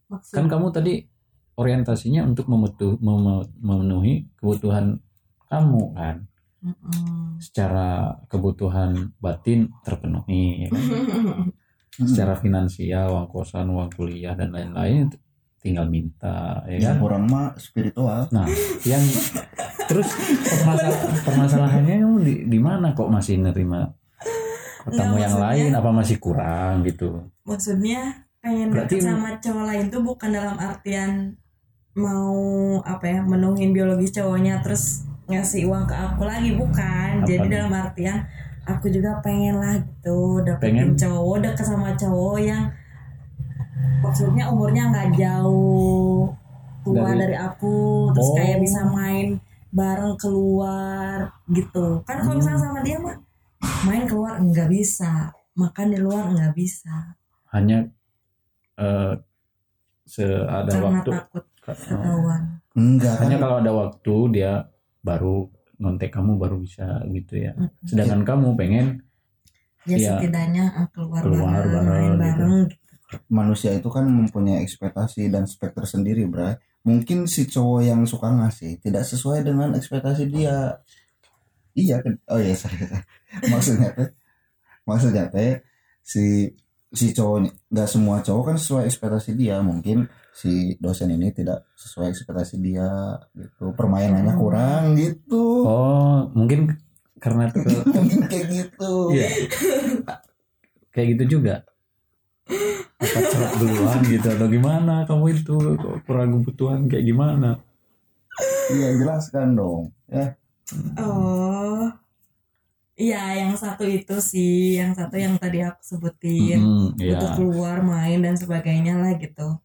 Maksud, 0.07 0.35
Kan 0.39 0.47
kamu 0.47 0.71
tadi 0.71 1.14
orientasinya 1.55 2.23
untuk 2.23 2.47
memenuhi 2.49 4.29
kebutuhan 4.37 4.99
kamu 5.47 5.83
kan. 5.95 6.17
Mm-mm. 6.65 7.37
Secara 7.39 8.17
kebutuhan 8.27 9.13
batin 9.21 9.69
terpenuhi, 9.85 10.65
ya 10.65 10.69
kan? 10.73 10.85
Secara 12.11 12.35
finansial, 12.35 13.13
uang 13.13 13.29
kosan, 13.29 13.69
uang 13.69 13.93
kuliah 13.93 14.35
dan 14.35 14.51
lain-lain 14.51 15.13
tinggal 15.61 15.89
minta, 15.89 16.61
ya 16.69 16.93
kan? 16.93 17.01
orang 17.01 17.25
mah 17.25 17.49
spiritual 17.57 18.29
Nah, 18.29 18.45
yang 18.85 19.01
terus 19.87 20.13
permasal- 20.45 21.01
permasalahannya 21.25 22.05
kamu 22.05 22.19
di, 22.21 22.35
di 22.45 22.59
mana 22.61 22.93
kok 22.93 23.09
masih 23.09 23.41
nerima 23.41 23.89
tamu 24.85 25.17
yang 25.17 25.41
lain? 25.41 25.73
Apa 25.73 25.89
masih 25.89 26.21
kurang 26.21 26.85
gitu? 26.85 27.33
Maksudnya 27.45 28.29
pengen 28.41 28.69
Berarti- 28.69 29.01
deket 29.01 29.09
sama 29.09 29.41
cowok 29.41 29.65
lain 29.65 29.85
tuh 29.89 30.03
bukan 30.05 30.31
dalam 30.33 30.57
artian 30.61 31.33
mau 31.95 32.35
apa 32.83 33.05
ya 33.07 33.21
menuhin 33.23 33.71
biologis 33.71 34.11
cowoknya 34.11 34.59
terus 34.61 35.07
ngasih 35.25 35.65
uang 35.65 35.87
ke 35.87 35.95
aku 35.95 36.23
lagi 36.23 36.53
bukan. 36.53 37.23
Apa 37.23 37.27
Jadi 37.27 37.47
dalam 37.49 37.73
artian 37.73 38.19
aku 38.65 38.89
juga 38.89 39.21
pengen 39.21 39.57
lah 39.57 39.77
gitu 39.77 40.41
dapetin 40.41 40.93
Pengen? 40.93 40.97
cowok 40.97 41.37
deket 41.41 41.65
sama 41.65 41.93
cowok 41.95 42.37
yang 42.39 42.65
maksudnya 44.01 44.49
umurnya 44.49 44.89
nggak 44.89 45.09
jauh 45.15 46.29
tua 46.81 47.01
Dari- 47.09 47.21
dari, 47.25 47.37
aku 47.37 47.75
terus 48.13 48.29
Oh. 48.29 48.37
kayak 48.37 48.59
bisa 48.61 48.81
main 48.85 49.41
bareng 49.69 50.15
keluar 50.17 51.17
gitu 51.49 52.05
kan 52.05 52.21
kalau 52.21 52.37
misalnya 52.37 52.61
sama 52.61 52.81
dia 52.81 52.97
mah 52.97 53.17
main 53.83 54.05
keluar 54.05 54.37
nggak 54.39 54.69
bisa 54.69 55.29
makan 55.53 55.87
di 55.89 55.99
luar 55.99 56.29
nggak 56.31 56.53
bisa 56.53 57.17
Hanya 57.51 57.85
eh 58.77 59.13
seada 60.05 60.69
karena 60.69 61.01
waktu 61.01 61.11
takut 61.11 61.45
ketahuan. 61.65 62.43
Enggak 62.75 63.15
hanya 63.23 63.37
kan 63.39 63.43
kalau 63.43 63.57
ada 63.63 63.73
waktu 63.73 64.15
dia 64.35 64.53
baru 65.01 65.49
ngontek 65.81 66.11
kamu 66.13 66.37
baru 66.39 66.57
bisa 66.63 67.03
gitu 67.11 67.35
ya. 67.41 67.53
Sedangkan 67.83 68.23
kamu 68.23 68.49
pengen 68.55 68.87
ya 69.85 69.97
Iya. 70.01 70.11
setidaknya 70.17 70.65
ah, 70.73 70.87
keluar, 70.93 71.21
Keluar 71.21 71.61
bareng, 71.61 71.73
bareng 71.73 71.87
main 71.89 72.13
gitu. 72.13 72.21
bareng 72.25 72.55
manusia 73.31 73.71
itu 73.77 73.89
kan 73.93 74.05
mempunyai 74.09 74.65
ekspektasi 74.65 75.29
dan 75.31 75.45
spek 75.47 75.77
tersendiri 75.77 76.25
bray. 76.27 76.57
Mungkin 76.85 77.29
si 77.31 77.45
cowok 77.49 77.81
yang 77.85 78.01
suka 78.05 78.29
ngasih 78.33 78.81
tidak 78.81 79.05
sesuai 79.05 79.45
dengan 79.45 79.73
ekspektasi 79.77 80.25
dia. 80.29 80.81
Iya 81.75 81.99
kan 82.03 82.15
oh 82.31 82.39
iya 82.39 82.55
saya 82.55 83.03
maksudnya 83.53 83.91
teh 83.93 84.09
maksudnya 84.87 85.25
teh 85.27 85.59
si 86.07 86.55
si 86.95 87.11
cowoknya 87.11 87.51
nggak 87.69 87.89
semua 87.89 88.17
cowok 88.19 88.45
kan 88.47 88.57
sesuai 88.57 88.83
ekspektasi 88.87 89.35
dia 89.35 89.59
mungkin 89.61 90.07
si 90.31 90.51
dosen 90.77 91.11
ini 91.11 91.31
tidak 91.31 91.67
sesuai 91.75 92.09
ekspektasi 92.09 92.57
dia 92.57 92.87
gitu 93.33 93.71
permainannya 93.73 94.31
Hmm. 94.31 94.41
kurang 94.41 94.85
gitu 94.95 95.43
oh 95.63 96.31
mungkin 96.31 96.79
karena 97.19 97.51
ter- 97.51 97.67
mungkin 97.95 98.21
kayak 98.25 98.47
gitu 98.49 98.93
Iya. 99.11 99.29
Kayak 100.89 101.09
gitu 101.13 101.25
juga. 101.35 101.67
Apa 102.95 103.19
cerak 103.25 103.53
duluan 103.57 103.99
gitu 104.05 104.29
atau 104.29 104.47
gimana 104.47 105.03
kamu 105.03 105.35
itu 105.35 105.57
kok 105.75 105.97
kurang 106.05 106.31
kebutuhan 106.37 106.87
kayak 106.87 107.05
gimana? 107.05 107.59
iya 108.67 108.95
jelaskan 108.95 109.55
dong 109.55 109.83
ya 110.07 110.35
oh 110.97 111.87
iya 112.95 113.43
yang 113.43 113.59
satu 113.59 113.83
itu 113.87 114.17
sih 114.23 114.79
yang 114.79 114.95
satu 114.95 115.19
yang 115.19 115.35
tadi 115.39 115.63
aku 115.63 115.83
sebutin. 115.83 116.63
Hmm, 116.63 116.89
iya. 116.99 117.19
butuh 117.19 117.31
keluar 117.39 117.83
main 117.83 118.23
dan 118.23 118.39
sebagainya 118.39 118.95
lah 118.99 119.19
gitu. 119.19 119.59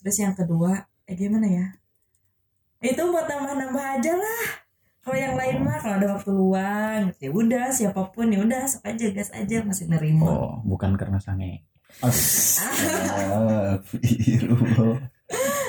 Terus 0.00 0.16
yang 0.20 0.34
kedua 0.36 0.88
eh 1.04 1.16
gimana 1.16 1.48
ya? 1.48 1.66
Itu 2.84 3.08
buat 3.12 3.28
nambah-nambah 3.28 3.84
aja 4.00 4.12
lah. 4.16 4.44
Kalau 5.04 5.20
yang 5.20 5.36
lain 5.36 5.60
mah 5.60 5.76
kalau 5.84 6.00
ada 6.00 6.08
waktu 6.16 6.30
luang 6.32 7.12
ya 7.20 7.28
udah 7.28 7.68
siapa 7.68 8.08
pun 8.08 8.32
ya 8.32 8.40
udah 8.40 8.64
sok 8.64 8.88
aja 8.88 9.06
gas 9.12 9.28
aja 9.36 9.60
masih 9.60 9.84
nerima. 9.92 10.24
Oh, 10.24 10.64
bukan 10.64 10.96
karena 10.96 11.20
sange. 11.20 11.68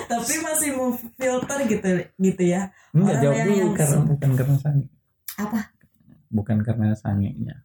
Tapi 0.05 0.33
masih 0.39 0.69
mau 0.79 0.95
filter 0.95 1.59
gitu 1.67 1.89
gitu 2.15 2.43
ya. 2.47 2.71
Enggak 2.95 3.19
jawab 3.19 3.43
dulu 3.43 3.67
karena 3.75 3.97
bukan 4.07 4.31
karena 4.39 4.55
sange. 4.55 4.87
apa 5.35 5.74
Bukan 6.35 6.59
karena 6.61 6.91
sangenya. 6.93 7.63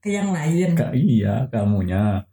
ke 0.00 0.08
yang 0.08 0.32
lain. 0.32 0.72
Ka- 0.72 0.96
iya 0.96 1.44
kamunya 1.52 2.24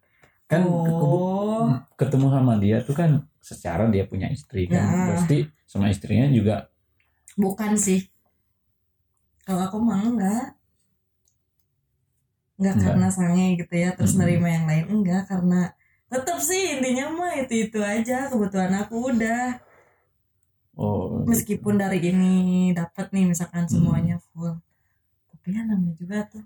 kan 0.47 0.63
oh. 0.63 1.67
ketemu 1.99 2.31
sama 2.31 2.55
dia 2.55 2.79
tuh 2.79 2.95
kan 2.95 3.11
secara 3.43 3.91
dia 3.91 4.07
punya 4.07 4.31
istri 4.31 4.71
kan. 4.71 4.79
Nah. 4.87 5.07
pasti 5.11 5.43
sama 5.67 5.91
istrinya 5.91 6.31
juga 6.31 6.71
bukan 7.35 7.75
sih. 7.75 8.07
Kalau 9.43 9.67
aku 9.67 9.77
mah 9.83 9.99
enggak. 9.99 10.45
Enggak 12.57 12.73
Enggak. 12.79 12.87
karena 12.95 13.07
sange 13.11 13.45
gitu 13.59 13.73
ya 13.75 13.89
terus 13.93 14.15
Mm-mm. 14.15 14.21
nerima 14.23 14.47
yang 14.47 14.65
lain. 14.65 14.85
Enggak 14.87 15.23
karena 15.27 15.61
tetap 16.07 16.39
sih 16.39 16.79
intinya 16.79 17.05
mah 17.11 17.33
itu 17.35 17.67
itu 17.67 17.79
aja. 17.83 18.31
Kebutuhan 18.31 18.73
aku 18.79 19.11
udah. 19.11 19.59
Oh 20.79 21.25
meskipun 21.27 21.75
dari 21.75 21.99
ini 21.99 22.71
dapat 22.71 23.11
nih 23.11 23.27
misalkan 23.27 23.67
Hmm. 23.67 23.73
semuanya 23.75 24.15
full. 24.31 24.55
tapi 24.55 24.66
ya 25.47 25.61
namanya 25.63 25.95
juga 25.95 26.17
tuh. 26.27 26.43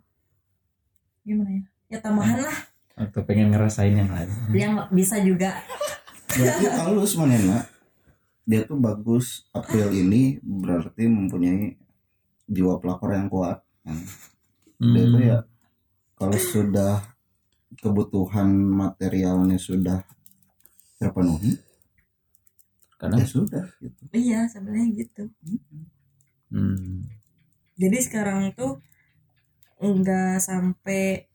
Gimana 1.26 1.50
ya? 1.50 1.64
Ya 1.90 1.98
tambahan 2.00 2.40
lah. 2.40 2.58
Atau 2.96 3.26
pengen 3.26 3.50
ngerasain 3.52 3.92
yang 3.92 4.10
lain. 4.10 4.30
Yang 4.54 4.74
bisa 4.94 5.16
juga. 5.20 5.52
Berarti 6.32 6.64
halus 6.70 7.14
manena 7.18 7.66
dia 8.46 8.64
tuh 8.64 8.78
bagus. 8.78 9.46
April 9.52 9.92
ini 9.92 10.38
berarti 10.40 11.10
mempunyai 11.10 11.76
jiwa 12.46 12.78
pelakor 12.78 13.12
yang 13.12 13.28
kuat. 13.28 13.60
Dia 13.84 13.98
Hmm. 14.82 15.14
tuh 15.14 15.22
ya 15.22 15.38
kalau 16.18 16.38
sudah 16.38 17.02
kebutuhan 17.78 18.50
materialnya 18.52 19.58
sudah 19.58 20.02
terpenuhi 20.98 21.58
kadang 22.98 23.22
ya 23.22 23.26
sudah 23.26 23.66
gitu. 23.82 24.02
iya 24.14 24.46
sebenarnya 24.46 25.06
gitu. 25.06 25.24
Hmm. 26.54 27.10
jadi 27.74 27.98
sekarang 28.06 28.54
tuh 28.54 28.78
nggak 29.82 30.38
sampai 30.38 31.26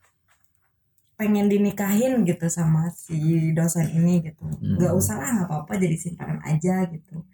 pengen 1.17 1.49
dinikahin 1.49 2.23
gitu 2.23 2.47
sama 2.47 2.93
si 2.93 3.17
dosen 3.51 3.89
ini 3.91 4.21
gitu. 4.23 4.45
Nggak 4.61 4.93
Hmm. 4.93 5.01
usah 5.01 5.17
lah 5.17 5.31
nggak 5.33 5.49
apa-apa 5.49 5.73
jadi 5.77 5.97
simpanan 5.97 6.39
aja 6.45 6.85
gitu. 6.87 7.25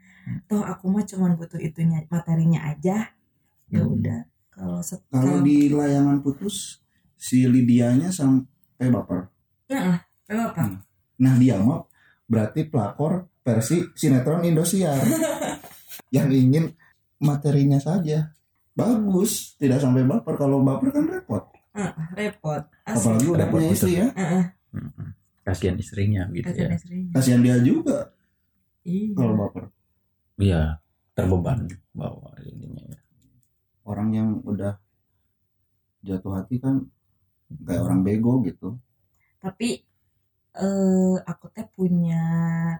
Toh 0.46 0.62
aku 0.62 0.86
mah 0.86 1.02
cuman 1.02 1.34
butuh 1.34 1.58
itunya 1.58 2.06
materinya 2.06 2.62
aja. 2.64 3.10
Ya 3.68 3.80
Hmm. 3.82 3.98
udah 3.98 4.20
kalau 4.48 4.78
set- 4.80 5.02
kalau 5.10 5.42
di 5.42 5.66
layangan 5.68 6.22
putus 6.22 6.78
si 7.18 7.42
Lidianya 7.44 8.08
sampai 8.08 8.86
baper. 8.86 9.26
Nah, 9.66 9.98
apa 10.28 10.62
Hmm. 10.62 10.78
nah 11.18 11.34
dia 11.36 11.58
mah 11.58 11.82
berarti 12.24 12.64
pelakor 12.64 13.26
versi 13.42 13.82
sinetron 13.92 14.46
Indosiar. 14.46 15.02
Yang 16.14 16.28
ingin 16.38 16.64
materinya 17.18 17.80
saja 17.80 18.30
bagus 18.72 19.54
tidak 19.56 19.78
sampai 19.78 20.02
baper. 20.02 20.34
Kalau 20.34 20.60
baper 20.60 20.88
kan 20.90 21.04
repot. 21.06 21.44
Repot. 22.12 22.62
Asli 22.84 22.96
apalagi 23.00 23.26
udah 23.26 23.46
Repot, 23.46 23.52
punya 23.52 23.68
istri 23.70 23.92
ya. 23.96 24.08
Heeh, 24.12 24.44
Hmm. 24.72 25.12
kasihan 25.44 25.76
istrinya 25.76 26.22
gitu 26.30 26.48
kasihan 26.48 26.70
ya. 26.70 26.76
istrinya. 26.80 27.10
kasihan 27.12 27.40
dia 27.40 27.56
juga 27.60 27.98
Iya. 28.82 29.12
kalau 29.12 29.34
baper. 29.36 29.64
Iya 30.36 30.62
terbeban 31.12 31.68
bawa 31.92 32.32
ininya 32.40 32.84
ya. 32.88 32.98
Orang 33.84 34.12
yang 34.12 34.40
udah 34.42 34.80
jatuh 36.00 36.32
hati 36.34 36.56
kan 36.56 36.88
kayak 37.62 37.82
orang 37.82 38.00
bego 38.00 38.40
gitu. 38.42 38.80
Tapi 39.38 39.82
eh 40.52 41.16
aku 41.22 41.48
teh 41.48 41.64
punya 41.66 42.22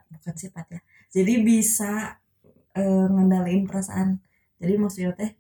bukan 0.09 0.35
sifat 0.35 0.67
ya. 0.71 0.81
Jadi 1.13 1.41
bisa 1.41 2.17
eh, 2.73 3.07
ngendaliin 3.07 3.69
perasaan. 3.69 4.17
Jadi 4.57 4.75
maksudnya 4.77 5.13
teh 5.13 5.37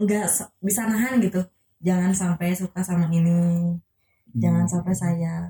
nggak 0.00 0.24
bisa 0.58 0.80
nahan 0.84 1.20
gitu. 1.20 1.44
Jangan 1.78 2.10
sampai 2.10 2.52
suka 2.52 2.80
sama 2.80 3.08
ini. 3.08 3.76
Jangan 4.32 4.64
Hmm. 4.64 4.72
sampai 4.72 4.94
sayang. 4.94 5.48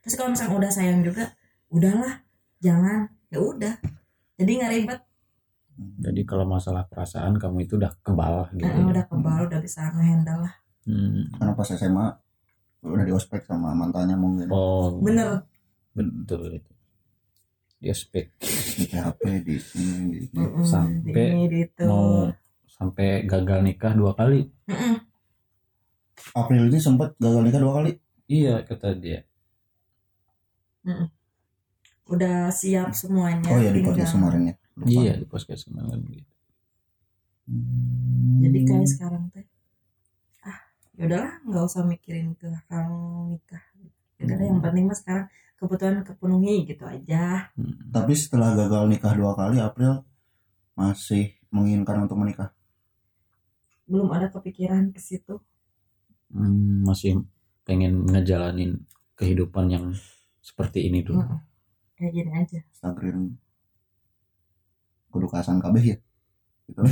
Terus 0.00 0.14
kalau 0.14 0.30
misalnya 0.30 0.54
udah 0.56 0.70
sayang 0.70 1.00
juga 1.00 1.24
udahlah. 1.68 2.20
Jangan. 2.58 3.08
Ya 3.28 3.38
udah. 3.38 3.74
Jadi 4.34 4.50
nggak 4.54 4.72
ribet. 4.72 5.00
Jadi 5.74 6.22
kalau 6.22 6.46
masalah 6.46 6.86
perasaan 6.86 7.34
kamu 7.34 7.66
itu 7.66 7.74
udah 7.74 7.90
kebal 8.00 8.46
gitu 8.52 8.62
Eh, 8.62 8.70
ya. 8.70 8.84
udah 8.84 9.04
kebal 9.04 9.38
udah 9.44 9.58
bisa 9.58 9.90
ngehandle 9.90 10.38
lah. 10.40 10.54
Hmm. 10.84 11.32
karena 11.32 11.52
pas 11.52 11.64
SMA 11.66 12.06
udah 12.84 13.02
di 13.02 13.10
ospek 13.10 13.40
sama 13.42 13.72
mantannya 13.72 14.14
mungkin. 14.14 14.46
Oh. 14.48 15.00
Bener. 15.00 15.42
Betul 15.90 16.60
itu. 16.60 16.70
Dia 17.80 17.92
spek 17.92 18.36
di 18.76 18.84
PHP 18.86 19.22
di 19.40 19.56
sini 19.56 20.24
di. 20.24 20.36
Mm-mm, 20.36 20.62
Sampai 20.62 21.10
di 21.10 21.20
ini 21.26 21.44
di 21.48 21.58
itu. 21.64 21.84
mau 21.84 22.28
sampai 22.74 23.22
gagal 23.24 23.62
nikah 23.62 23.94
dua 23.94 24.12
kali. 24.12 24.50
Mm-mm. 24.66 24.94
April 26.34 26.66
ini 26.66 26.78
sempat 26.78 27.14
gagal 27.16 27.42
nikah 27.42 27.60
dua 27.62 27.72
kali. 27.78 27.90
Iya 28.26 28.64
kata 28.64 28.96
dia. 28.96 29.22
Udah 32.04 32.52
siap 32.52 32.92
semuanya 32.92 33.48
oh 33.48 33.56
ya 33.56 33.72
di 33.72 33.80
tinggal- 33.80 33.96
podcast 33.96 34.12
kemarin 34.12 34.42
ya. 34.44 34.54
Lupa. 34.74 34.88
iya 34.90 35.12
di 35.14 35.24
podcast 35.24 35.62
kemarin 35.70 36.00
gitu. 36.10 36.32
Hmm. 37.44 38.40
jadi 38.40 38.58
kayak 38.64 38.88
sekarang 38.88 39.28
teh 39.28 39.44
ah 40.42 40.58
yaudahlah 40.96 41.44
nggak 41.44 41.62
usah 41.62 41.84
mikirin 41.84 42.32
ke 42.34 42.48
hal 42.68 42.88
nikah. 43.28 43.60
Yaudah 44.16 44.36
deh, 44.36 44.46
yang 44.48 44.60
penting 44.60 44.84
mas 44.88 45.04
sekarang 45.04 45.28
kebutuhan 45.54 46.00
kepenuhi 46.02 46.64
gitu 46.66 46.84
aja. 46.84 47.52
Hmm. 47.54 47.76
tapi 47.88 48.12
setelah 48.16 48.56
gagal 48.56 48.88
nikah 48.88 49.12
dua 49.14 49.32
kali 49.32 49.60
April 49.60 50.02
masih 50.74 51.36
menginginkan 51.48 52.02
untuk 52.04 52.18
menikah 52.18 52.50
belum 53.90 54.08
ada 54.16 54.26
kepikiran 54.32 54.90
ke 54.94 55.00
situ. 55.00 55.38
Hmm, 56.34 56.82
masih 56.88 57.22
pengen 57.64 58.04
ngejalanin 58.10 58.82
kehidupan 59.14 59.70
yang 59.70 59.84
seperti 60.44 60.90
ini 60.90 61.00
dulu 61.06 61.22
Mm-mm. 61.24 61.40
kayak 61.96 62.12
gini 62.12 62.30
aja. 62.34 62.60
Instagram. 62.74 63.38
Kudu 65.12 65.26
kasan 65.30 65.62
kabeh 65.62 65.94
ya? 65.94 65.96
Gitu. 66.68 66.80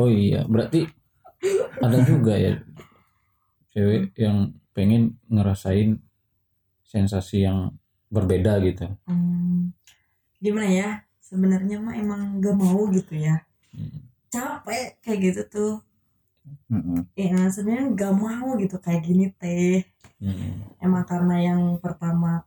Oh 0.00 0.08
iya 0.10 0.46
berarti 0.46 0.86
ada 1.82 1.98
juga 2.06 2.34
ya 2.38 2.54
cewek 3.74 4.14
yang 4.18 4.54
pengen 4.74 5.18
ngerasain 5.28 5.98
sensasi 6.86 7.44
yang 7.44 7.76
berbeda 8.08 8.58
gitu. 8.64 8.88
Hmm, 9.04 9.74
gimana 10.40 10.68
ya? 10.72 10.90
Sebenarnya 11.20 11.76
mah 11.78 11.94
emang 11.94 12.40
gak 12.40 12.56
mau 12.56 12.88
gitu 12.88 13.20
ya. 13.20 13.44
Hmm. 13.76 14.07
Capek 14.28 14.96
kayak 14.98 15.18
gitu 15.22 15.42
tuh 15.44 15.74
Mm-mm. 16.66 17.04
ya 17.12 17.48
sebenarnya 17.48 17.92
gak 17.92 18.14
mau 18.14 18.56
gitu 18.56 18.76
kayak 18.78 19.02
gini 19.02 19.32
teh 19.34 19.84
Hmm. 20.18 20.66
emang 20.82 21.06
karena 21.06 21.36
yang 21.38 21.62
pertama 21.78 22.42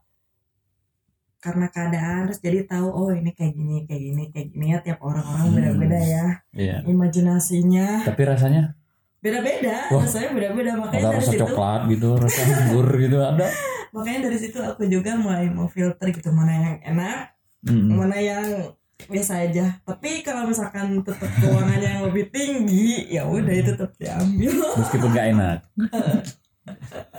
karena 1.40 1.66
keadaan 1.68 2.28
terus 2.28 2.38
jadi 2.38 2.68
tahu 2.68 2.84
oh 2.86 3.10
ini 3.10 3.32
kayak 3.32 3.56
gini 3.56 3.88
kayak 3.88 4.02
gini 4.04 4.24
kayak 4.28 4.48
gini 4.52 4.66
ya 4.68 4.80
tiap 4.80 5.00
orang-orang 5.00 5.48
Hmm. 5.48 5.56
beda-beda 5.56 6.00
ya 6.00 6.26
iya 6.52 6.76
imajinasinya 6.84 8.04
tapi 8.04 8.22
rasanya 8.28 8.76
beda-beda 9.18 9.88
Wah. 9.88 10.04
rasanya 10.04 10.30
beda-beda 10.36 10.72
makanya 10.76 11.00
ada 11.00 11.08
dari 11.08 11.18
rasa 11.18 11.32
situ 11.32 11.42
coklat 11.42 11.82
gitu 11.88 12.10
rasa 12.14 12.40
anggur 12.44 12.88
gitu 13.00 13.18
ada 13.18 13.48
makanya 13.96 14.20
dari 14.28 14.38
situ 14.38 14.60
aku 14.60 14.82
juga 14.86 15.12
mulai 15.16 15.48
mau 15.48 15.66
filter 15.66 16.08
gitu 16.12 16.30
mana 16.30 16.52
yang 16.52 16.78
enak 16.86 17.20
Hmm. 17.62 17.94
mana 17.94 18.18
yang 18.18 18.74
biasa 19.12 19.34
aja. 19.44 19.66
Tapi 19.84 20.24
kalau 20.24 20.48
misalkan 20.48 21.04
tetap 21.04 21.28
keuangannya 21.44 21.90
yang 22.00 22.04
lebih 22.08 22.32
tinggi 22.32 23.12
ya 23.12 23.28
udah 23.28 23.52
itu 23.54 23.72
tetap 23.76 23.92
diambil. 24.00 24.54
Meskipun 24.80 25.10
gak 25.12 25.28
enak. 25.36 25.60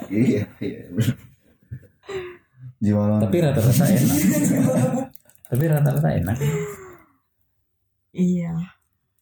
Iya 0.09 0.44
iya 0.62 0.83
jiwa 2.83 3.22
tapi 3.22 3.37
rata-rata 3.38 3.85
enak. 3.87 4.18
Tapi 5.46 5.64
rata-rata 5.70 6.09
enak. 6.18 6.38
Iya. 8.11 8.52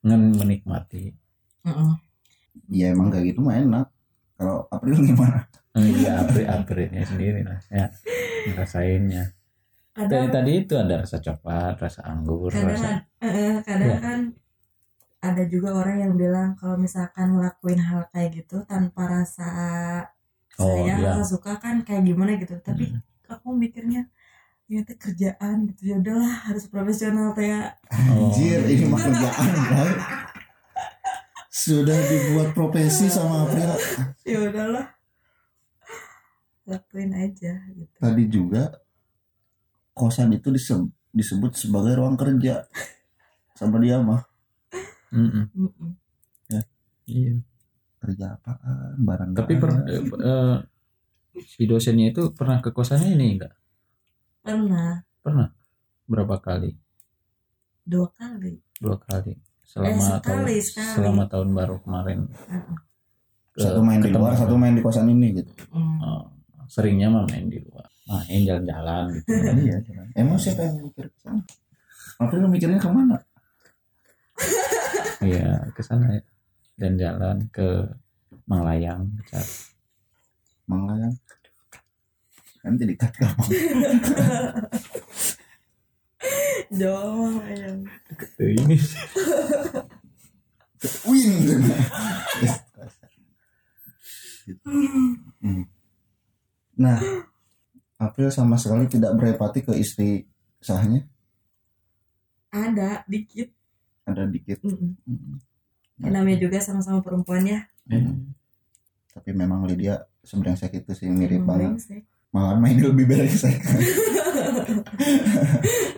Ngen 0.06 0.22
menikmati. 0.38 1.12
Heeh. 1.60 1.92
ya 2.72 2.96
emang 2.96 3.12
kayak 3.12 3.34
gitu 3.34 3.44
mah 3.44 3.58
enak. 3.58 3.86
Kalau 4.40 4.64
April 4.72 4.96
gimana? 5.04 5.44
Iya, 5.76 6.24
apri 6.24 6.42
aprilnya 6.48 7.04
sendiri 7.04 7.44
lah. 7.44 7.60
Ya 7.68 7.92
ngerasainnya 8.48 9.36
dari 9.90 10.06
kadang 10.08 10.30
tadi 10.30 10.52
itu 10.60 10.74
ada 10.74 10.94
rasa 11.02 11.16
coklat 11.18 11.74
rasa 11.78 12.00
anggur 12.06 12.48
kadang 12.48 12.70
rasa 12.72 12.90
eh, 13.20 13.56
kadang 13.62 13.90
Iya. 13.90 13.98
kan 14.00 14.20
ada 15.20 15.42
juga 15.44 15.76
orang 15.76 15.96
yang 16.00 16.14
bilang 16.16 16.56
kalau 16.56 16.80
misalkan 16.80 17.36
ngelakuin 17.36 17.80
hal 17.80 18.08
kayak 18.08 18.30
gitu 18.38 18.62
tanpa 18.64 19.02
rasa 19.06 19.48
Oh, 20.56 20.68
sayang 20.76 21.00
iya. 21.00 21.12
rasa 21.16 21.24
suka 21.36 21.56
kan 21.56 21.80
kayak 21.80 22.04
gimana 22.04 22.36
gitu 22.36 22.56
tapi 22.60 22.92
Hmm. 22.92 23.00
aku 23.28 23.48
mikirnya 23.54 24.04
ya 24.66 24.80
teh 24.84 24.94
kerjaan 24.94 25.66
gitu 25.68 25.82
ya 25.90 25.96
udahlah 25.98 26.34
harus 26.46 26.64
profesional 26.68 27.34
ya 27.34 27.74
Oh, 28.12 28.28
Anjir 28.30 28.60
ini 28.64 28.84
mah 28.86 29.00
kerjaan 29.06 29.50
bray. 29.66 29.92
sudah 31.50 31.98
dibuat 32.06 32.48
profesi 32.54 33.10
sama 33.10 33.44
April 33.44 33.74
ya 34.22 34.38
udahlah 34.48 34.86
lakuin 36.64 37.10
aja 37.12 37.52
gitu 37.74 37.96
tadi 37.98 38.24
juga 38.30 38.70
kosan 40.00 40.30
itu 40.38 40.48
disebut, 40.56 40.88
disebut 41.18 41.52
sebagai 41.62 41.92
ruang 42.00 42.16
kerja 42.22 42.54
sama 43.58 43.76
dia 43.84 43.96
mah 44.08 44.22
mm-mm. 45.14 45.44
Mm-mm. 45.54 45.90
iya 47.10 47.34
kerja 48.00 48.26
apaan 48.40 48.96
barang 49.08 49.30
Tapi 49.36 49.52
per, 49.60 49.70
eh, 49.92 50.02
eh, 50.30 50.56
si 51.52 51.62
dosennya 51.70 52.06
itu 52.12 52.22
pernah 52.38 52.58
ke 52.64 52.70
kosannya 52.72 53.10
ini 53.16 53.26
enggak? 53.36 53.52
pernah 54.44 55.04
Pernah. 55.24 55.48
Berapa 56.10 56.36
kali? 56.40 56.70
dua 57.84 58.08
kali 58.18 58.52
Dua 58.80 58.96
kali. 58.96 59.32
Selama 59.70 60.18
sekali, 60.18 60.24
tahun 60.24 60.46
sekali. 60.64 60.90
selama 60.96 61.24
tahun 61.30 61.48
baru 61.54 61.76
kemarin. 61.84 62.18
Heeh. 62.50 62.76
Ke- 63.54 63.62
satu 63.66 63.80
main 63.86 64.00
di 64.02 64.10
luar 64.14 64.32
satu 64.34 64.54
main 64.58 64.74
di 64.78 64.82
kosan 64.82 65.06
ini 65.10 65.28
gitu 65.36 65.52
Hmm. 65.70 65.98
Oh, 66.02 66.22
seringnya 66.66 67.08
mah 67.14 67.24
main 67.30 67.46
di 67.52 67.58
luar. 67.62 67.86
Main 68.08 68.42
jalan-jalan 68.48 69.04
gitu. 69.12 69.30
iya 69.64 69.76
jalan. 69.84 70.06
emang 70.16 70.38
siapa 70.40 70.60
yang 70.66 70.76
mikir 70.82 71.06
ke 71.08 71.18
sana 71.20 71.42
lu 72.36 72.48
mikirnya 72.48 72.78
ke 72.80 72.90
mana 72.90 73.16
Iya, 75.20 75.68
ke 75.76 75.84
sana 75.84 76.16
ya. 76.16 76.22
Dan 76.80 76.96
jalan 76.96 77.36
ke 77.52 77.84
Manglayang, 78.48 79.04
Cat. 79.28 79.44
Manglayang 80.64 81.12
kan 82.60 82.76
jadi 82.76 82.92
kamu 82.92 83.44
jauh 86.76 87.40
Tuh, 88.36 88.48
ini 88.52 88.76
win 91.08 91.32
Hmm. 95.40 95.62
nah 96.82 96.96
April 98.10 98.28
sama 98.28 98.54
sekali 98.54 98.84
tidak 98.84 99.14
berempati 99.14 99.62
ke 99.62 99.70
istri 99.72 100.26
sahnya? 100.58 101.06
Ada 102.50 103.06
dikit. 103.06 103.46
Ada 104.02 104.26
dikit. 104.26 104.58
Mm-mm. 104.60 104.90
Hmm. 105.06 105.36
Ya, 106.00 106.08
namanya 106.10 106.38
juga 106.40 106.58
sama-sama 106.58 106.98
perempuan 107.00 107.44
ya. 107.44 107.60
Hmm. 107.86 108.34
tapi 109.10 109.30
memang 109.30 109.62
Lydia 109.64 110.04
sebrengsek 110.22 110.70
itu 110.76 110.90
sih 110.92 111.06
mirip 111.06 111.38
Emang 111.38 111.46
banget. 111.48 111.70
brengsek. 111.74 112.02
malah 112.30 112.54
mainnya 112.54 112.86
lebih 112.86 113.04
brengsek. 113.04 113.58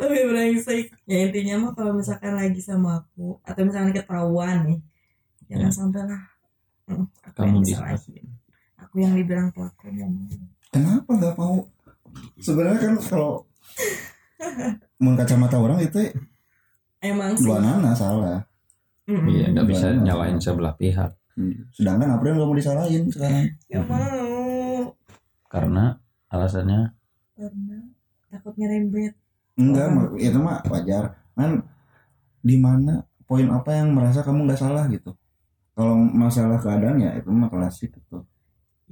Lebih 0.00 0.22
brengsek. 0.26 0.84
Ya 1.04 1.16
intinya 1.22 1.54
mah 1.60 1.70
kalau 1.72 1.92
misalkan 1.92 2.32
lagi 2.32 2.58
sama 2.58 3.00
aku 3.00 3.36
atau 3.42 3.60
misalkan 3.62 3.92
ketahuan 3.92 4.56
nih 4.64 4.78
jangan 5.46 5.62
Ya. 5.62 5.70
sampai 5.70 6.02
lah. 6.02 6.22
Mm, 6.88 7.04
aku 7.22 7.36
Kamu 7.36 7.52
yang 7.52 7.62
disalahin 7.62 8.24
aku 8.74 8.94
yang 8.98 9.12
dibilang 9.14 9.46
pelaku 9.52 9.84
kenapa 10.68 11.08
nggak 11.08 11.34
mau 11.36 11.54
sebenarnya 12.38 12.80
kan 12.80 12.94
kalau 13.00 13.44
mengkacamata 14.98 15.56
orang 15.58 15.78
itu 15.82 15.98
emang 17.02 17.34
dua 17.38 17.58
nana 17.58 17.92
salah. 17.94 18.42
Mm-mm. 19.02 19.26
Iya, 19.28 19.46
nggak 19.50 19.66
bisa 19.66 19.86
Gimana? 19.90 20.04
nyalain 20.06 20.38
sebelah 20.38 20.74
pihak. 20.78 21.10
Sedangkan 21.74 22.14
April 22.14 22.38
nggak 22.38 22.48
mau 22.48 22.58
disalahin 22.58 23.02
sekarang. 23.10 23.50
Gak 23.66 23.84
mau. 23.88 24.94
Karena 25.50 25.96
alasannya? 26.30 26.94
Karena 27.34 27.76
takut 28.30 28.54
nyerempet 28.56 29.12
enggak 29.52 29.88
Oh. 29.92 30.16
itu 30.16 30.38
mah 30.38 30.62
wajar. 30.70 31.12
Kan 31.34 31.66
di 32.40 32.56
mana 32.56 33.02
poin 33.26 33.48
apa 33.50 33.70
yang 33.74 33.92
merasa 33.92 34.22
kamu 34.22 34.46
nggak 34.46 34.60
salah 34.60 34.86
gitu? 34.88 35.12
Kalau 35.72 35.96
masalah 35.98 36.60
keadaan 36.60 37.00
ya 37.00 37.16
itu 37.16 37.28
mah 37.32 37.48
klasik 37.48 37.90
gitu 37.96 38.22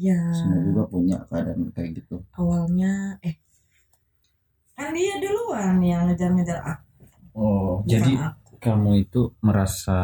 ya 0.06 0.20
semua 0.36 0.58
juga 0.66 0.82
punya 0.92 1.16
keadaan 1.28 1.70
kayak 1.74 1.90
gitu 2.02 2.16
awalnya 2.40 2.92
eh 3.28 3.36
kan 4.76 4.90
dia 4.96 5.14
duluan 5.22 5.76
yang 5.90 6.02
ngejar-ngejar 6.08 6.58
aku 6.72 7.02
oh 7.34 7.82
bukan 7.86 7.90
jadi 7.90 8.12
aku. 8.28 8.52
kamu 8.64 8.90
itu 9.08 9.20
merasa 9.46 9.98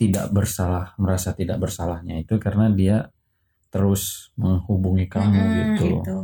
tidak 0.00 0.26
bersalah 0.36 0.86
merasa 1.02 1.30
tidak 1.36 1.58
bersalahnya 1.62 2.14
itu 2.22 2.34
karena 2.44 2.66
dia 2.72 2.96
terus 3.72 4.02
menghubungi 4.40 5.06
kamu 5.08 5.42
Mm-mm, 5.44 5.58
gitu 5.60 5.84
loh. 5.92 6.04
itu. 6.04 6.16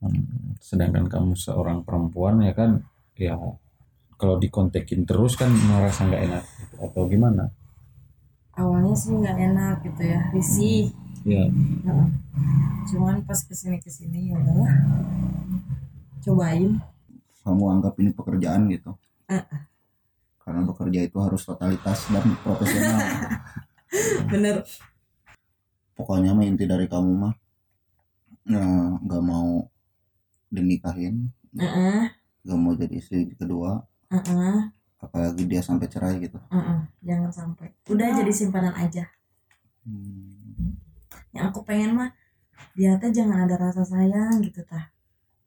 Hmm, 0.00 0.56
sedangkan 0.68 1.06
kamu 1.12 1.32
seorang 1.44 1.78
perempuan 1.86 2.40
ya 2.46 2.52
kan 2.60 2.70
ya 3.24 3.34
kalau 4.20 4.36
dikontekin 4.44 5.02
terus 5.08 5.32
kan 5.40 5.50
merasa 5.68 6.00
nggak 6.08 6.22
enak 6.28 6.44
gitu. 6.60 6.74
atau 6.86 7.02
gimana 7.12 7.44
awalnya 8.60 8.94
sih 9.02 9.12
nggak 9.20 9.38
enak 9.48 9.74
gitu 9.86 10.02
ya 10.12 10.20
risih 10.34 10.80
ya. 11.24 11.44
Heeh. 11.48 12.08
cuman 12.90 13.22
pas 13.22 13.38
ke 13.38 13.54
sini 13.54 13.78
ke 13.78 13.90
sini 13.92 14.32
ya 14.32 14.40
udahlah. 14.40 14.72
Cobain. 16.20 16.80
Kamu 17.40 17.64
anggap 17.78 17.94
ini 18.00 18.10
pekerjaan 18.12 18.68
gitu. 18.72 18.92
Eh. 19.30 19.44
karena 20.40 20.66
bekerja 20.66 21.06
itu 21.06 21.14
harus 21.22 21.46
totalitas 21.46 22.10
dan 22.10 22.26
profesional. 22.42 22.98
Bener. 24.32 24.66
Pokoknya 25.94 26.34
mah 26.34 26.42
inti 26.42 26.66
dari 26.66 26.90
kamu 26.90 27.12
mah 27.14 27.34
eh, 28.50 28.88
nggak 28.98 29.22
mau 29.22 29.70
dinikahin. 30.50 31.30
Heeh, 31.54 32.10
nggak 32.42 32.58
mau 32.58 32.72
jadi 32.74 32.94
istri 32.98 33.30
kedua. 33.38 33.86
Heeh, 34.10 34.74
apalagi 34.98 35.46
dia 35.46 35.62
sampai 35.62 35.86
cerai 35.86 36.18
gitu. 36.18 36.42
Heeh. 36.50 36.80
jangan 37.06 37.30
sampai. 37.30 37.70
Udah 37.86 38.10
jadi 38.10 38.32
simpanan 38.34 38.74
aja. 38.74 39.06
Hmm. 39.86 40.89
Yang 41.30 41.50
aku 41.50 41.62
pengen 41.62 41.94
mah 41.94 42.10
dia 42.74 42.98
teh 43.00 43.10
jangan 43.10 43.46
ada 43.46 43.56
rasa 43.56 43.82
sayang 43.86 44.42
gitu 44.44 44.62
tah. 44.66 44.90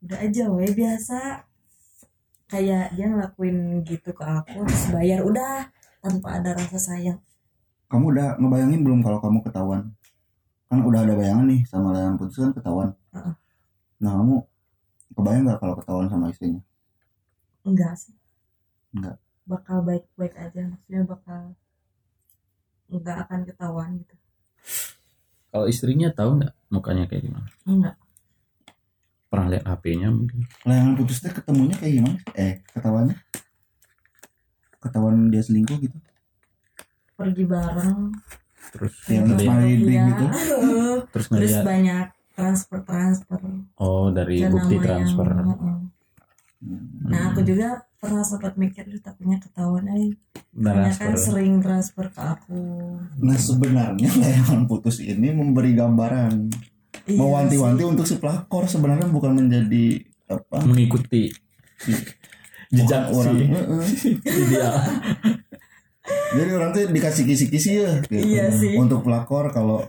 Udah 0.04 0.18
aja 0.20 0.50
we 0.52 0.68
biasa. 0.72 1.44
Kayak 2.44 2.92
dia 2.94 3.06
ngelakuin 3.08 3.82
gitu 3.88 4.12
ke 4.12 4.24
aku 4.24 4.68
terus 4.68 4.86
bayar 4.92 5.24
udah 5.24 5.68
tanpa 6.04 6.38
ada 6.40 6.52
rasa 6.56 6.76
sayang. 6.76 7.18
Kamu 7.88 8.12
udah 8.12 8.36
ngebayangin 8.40 8.80
belum 8.84 9.00
kalau 9.00 9.18
kamu 9.20 9.40
ketahuan? 9.44 9.82
Kan 10.68 10.84
udah 10.84 11.06
ada 11.06 11.14
bayangan 11.16 11.46
nih 11.48 11.62
sama 11.68 11.94
layangan 11.96 12.16
putus 12.20 12.40
kan 12.40 12.52
ketahuan. 12.52 12.90
Heeh. 13.14 13.34
nah 14.02 14.20
kamu 14.20 14.36
kebayang 15.16 15.42
nggak 15.48 15.60
kalau 15.62 15.74
ketahuan 15.78 16.08
sama 16.10 16.28
istrinya? 16.28 16.60
Enggak 17.64 17.94
sih. 17.96 18.14
Enggak. 18.94 19.16
bakal 19.44 19.84
baik-baik 19.84 20.32
aja 20.40 20.72
maksudnya 20.72 21.04
bakal 21.04 21.52
enggak 22.88 23.28
akan 23.28 23.40
ketahuan 23.44 23.90
gitu 24.00 24.16
kalau 25.54 25.70
istrinya 25.70 26.10
tahu 26.10 26.42
nggak 26.42 26.50
mukanya 26.66 27.06
kayak 27.06 27.30
gimana? 27.30 27.46
Enggak. 27.62 27.94
Pernah 29.30 29.46
lihat 29.54 29.64
HP-nya 29.70 30.10
mungkin. 30.10 30.42
Layangan 30.66 30.94
putusnya 30.98 31.30
ketemunya 31.30 31.74
kayak 31.78 31.92
gimana? 32.02 32.18
Eh 32.34 32.54
ketahuannya? 32.74 33.16
Ketahuan 34.82 35.30
dia 35.30 35.42
selingkuh 35.46 35.78
gitu? 35.78 35.94
Pergi 37.14 37.44
bareng. 37.46 38.18
Terus 38.74 38.94
Yang 39.06 39.26
smiley 39.46 39.94
Iya. 39.94 40.02
gitu? 40.10 40.26
terus 41.14 41.26
terus 41.30 41.56
banyak 41.62 42.06
transfer 42.34 42.82
transfer 42.82 43.38
oh 43.78 44.10
dari 44.10 44.42
dan 44.42 44.50
bukti 44.50 44.82
transfer. 44.82 45.30
Hmm. 46.64 47.12
nah 47.12 47.28
aku 47.28 47.44
juga 47.44 47.84
pernah 48.00 48.24
sempat 48.24 48.56
mikir 48.56 48.88
"Duh, 48.88 48.96
takutnya 48.96 49.36
ketahuan 49.36 49.84
eh. 49.92 50.16
Nah, 50.56 50.88
kan 50.96 51.12
sering 51.12 51.60
transfer 51.60 52.08
ke 52.08 52.20
aku. 52.24 52.96
Nah 53.20 53.36
sebenarnya 53.36 54.08
layangan 54.08 54.64
putus 54.64 55.04
ini 55.04 55.28
memberi 55.34 55.76
gambaran 55.76 56.48
Iya 57.04 57.20
mewanti-wanti 57.20 57.82
untuk 57.84 58.08
si 58.08 58.16
pelakor 58.16 58.64
sebenarnya 58.64 59.12
bukan 59.12 59.36
menjadi 59.36 60.08
apa? 60.30 60.64
Mengikuti 60.64 61.28
jejak 62.72 63.12
orang 63.12 63.36
ideal 64.24 64.74
jadi 66.34 66.50
orang 66.52 66.70
tuh 66.76 66.82
dikasih 66.92 67.24
kisi-kisi 67.24 67.70
ya 67.80 67.92
gitu. 68.10 68.20
Iya 68.20 68.52
sih. 68.52 68.76
untuk 68.76 69.00
pelakor 69.06 69.48
kalau 69.54 69.88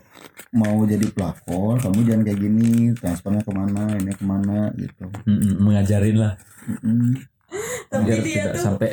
mau 0.56 0.88
jadi 0.88 1.04
pelakor 1.12 1.76
kamu 1.84 2.00
jangan 2.08 2.24
kayak 2.24 2.40
gini 2.40 2.96
transfernya 2.96 3.42
ke 3.44 3.52
mana 3.52 3.84
ini 4.00 4.14
ke 4.16 4.24
mana 4.24 4.72
gitu. 4.80 5.06
Mm-mm, 5.28 5.54
mengajarin 5.60 6.16
lah. 6.16 6.34
Mm-mm. 6.64 7.20
Tapi 7.92 8.04
biar 8.08 8.20
dia 8.24 8.34
tidak 8.40 8.54
tuh 8.56 8.64
sampai 8.64 8.90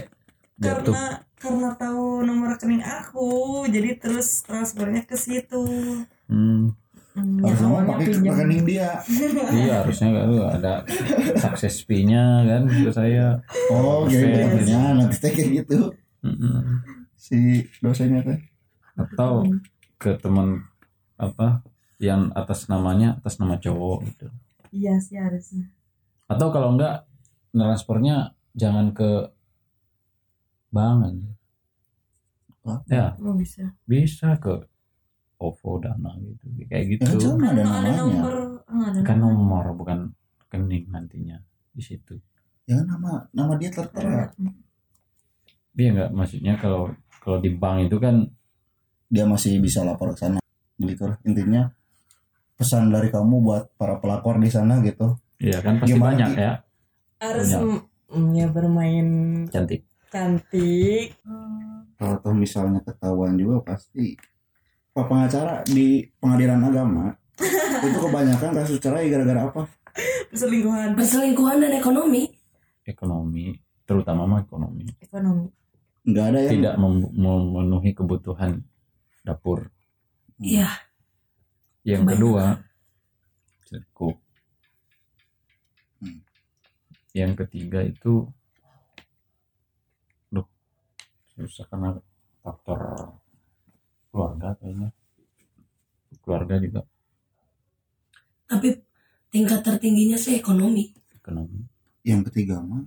jatuh. 0.58 0.94
karena 0.94 1.08
karena 1.38 1.70
tahu 1.74 2.04
nomor 2.22 2.54
rekening 2.54 2.82
aku 2.82 3.28
jadi 3.70 3.98
terus 3.98 4.42
transfernya 4.46 5.06
ke 5.06 5.14
situ. 5.14 5.62
Hmm, 6.26 6.74
Hmm, 7.12 7.44
yang 7.44 7.52
harusnya 7.52 7.68
mau 7.68 7.76
awalnya 7.76 7.90
pakai 7.92 8.06
pinjam 8.08 8.32
rekening 8.32 8.62
dia. 8.64 8.88
Iya 9.60 9.74
harusnya 9.84 10.08
kan 10.16 10.28
ada 10.56 10.72
success 11.36 11.84
fee-nya 11.84 12.24
kan 12.48 12.62
ke 12.72 12.88
saya. 12.88 13.36
Oh 13.68 14.08
jadi 14.08 14.48
nanti 14.96 15.16
kayak 15.20 15.48
gitu. 15.60 15.92
Mm-mm. 16.24 17.01
Si 17.22 17.70
dosennya 17.78 18.26
teh? 18.26 18.40
Atau 18.98 19.46
ke 20.02 20.18
teman 20.18 20.66
apa 21.14 21.62
yang 22.02 22.34
atas 22.34 22.66
namanya 22.66 23.14
atas 23.22 23.38
nama 23.38 23.54
cowok 23.62 23.98
gitu. 24.10 24.26
Iya 24.74 24.98
sih 24.98 25.14
harusnya. 25.14 25.70
Atau 26.26 26.50
kalau 26.50 26.74
enggak 26.74 27.06
transfernya 27.54 28.34
jangan 28.58 28.90
ke 28.90 29.30
bank 30.74 30.98
aja. 31.06 31.30
Hah? 32.66 32.78
ya. 32.90 33.06
Mau 33.22 33.38
bisa. 33.38 33.70
Bisa 33.86 34.34
ke 34.42 34.66
OVO 35.38 35.78
dana 35.78 36.10
gitu. 36.18 36.44
Kayak 36.66 36.82
ya 36.82 36.90
gitu. 36.90 37.10
cuma 37.30 37.54
ada 37.54 37.62
Kan 37.62 37.70
ada 37.70 37.90
namanya. 37.90 37.94
nomor 38.02 38.34
ada 38.66 38.98
kan 39.06 39.16
nomor. 39.22 39.64
bukan 39.78 39.98
rekening 40.42 40.86
nantinya 40.90 41.38
di 41.70 41.82
situ. 41.86 42.18
Ya 42.66 42.82
nama 42.82 43.26
nama 43.30 43.54
dia 43.54 43.70
tertera. 43.70 44.30
Ada. 44.30 44.50
Iya 45.78 45.88
nggak 45.94 46.10
maksudnya 46.14 46.54
kalau 46.60 46.92
kalau 47.22 47.38
di 47.38 47.54
bank 47.54 47.86
itu 47.86 47.96
kan 48.02 48.26
dia 49.06 49.22
masih 49.22 49.62
bisa 49.62 49.86
lapor 49.86 50.10
ke 50.10 50.26
sana. 50.26 50.42
Begitulah 50.74 51.22
intinya 51.22 51.70
pesan 52.58 52.90
dari 52.90 53.14
kamu 53.14 53.38
buat 53.38 53.70
para 53.78 54.02
pelakor 54.02 54.42
di 54.42 54.50
sana 54.50 54.82
gitu. 54.82 55.14
Iya 55.38 55.62
kan 55.62 55.78
pasti 55.78 55.94
Gimana, 55.94 56.10
banyak 56.10 56.30
ya. 56.34 56.52
Harus 57.22 57.48
ya 58.34 58.46
bermain 58.50 59.06
cantik. 59.48 59.86
cantik. 60.10 61.14
Kalau 61.94 62.18
toh 62.18 62.34
misalnya 62.34 62.82
ketahuan 62.82 63.38
juga 63.38 63.62
pasti 63.62 64.18
pak 64.92 65.08
pengacara 65.08 65.64
di 65.64 66.04
pengadilan 66.20 66.60
agama 66.60 67.08
itu 67.86 67.96
kebanyakan 67.96 68.50
kasus 68.52 68.82
cerai 68.82 69.08
gara-gara 69.08 69.48
apa? 69.48 69.62
Perselingkuhan. 70.28 70.98
Perselingkuhan 70.98 71.62
dan 71.62 71.72
ekonomi. 71.78 72.28
Ekonomi, 72.82 73.54
terutama 73.86 74.26
mah 74.26 74.40
ekonomi. 74.42 74.90
ekonomi 74.98 75.61
nggak 76.02 76.26
ada 76.30 76.38
yang 76.42 76.52
Tidak 76.58 76.74
mem- 76.78 77.12
memenuhi 77.14 77.90
kebutuhan 77.94 78.62
dapur. 79.22 79.70
iya 80.42 80.68
Yang 81.82 82.02
Kebanyakan. 82.06 82.14
kedua, 82.18 82.44
cukup. 83.66 84.14
Hmm. 85.98 86.20
Yang 87.12 87.32
ketiga 87.46 87.80
itu, 87.82 88.26
duh, 90.28 90.46
susah 91.34 91.66
karena 91.66 91.90
faktor 92.38 92.80
keluarga 94.10 94.54
kayaknya. 94.58 94.90
Keluarga 96.22 96.54
juga 96.58 96.82
tapi 98.44 98.68
tingkat 99.32 99.64
tertingginya 99.64 100.20
sih 100.20 100.36
ekonomi 100.36 100.92
ekonomi. 101.16 101.64
yang 102.04 102.20
ketiga 102.28 102.60
mah 102.60 102.84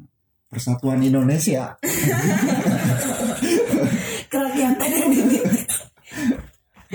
persatuan 0.56 1.04
Indonesia. 1.04 1.76
Kerakyatan 4.32 4.90
yang 4.90 5.10
diminta 5.12 5.76